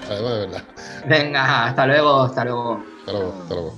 Además, 0.08 0.32
de 0.32 0.38
verdad. 0.40 0.62
Venga, 1.06 1.66
hasta 1.66 1.86
luego, 1.86 2.22
hasta 2.22 2.44
luego. 2.44 2.84
Hasta 3.00 3.12
luego, 3.12 3.34
hasta 3.42 3.54
luego. 3.54 3.74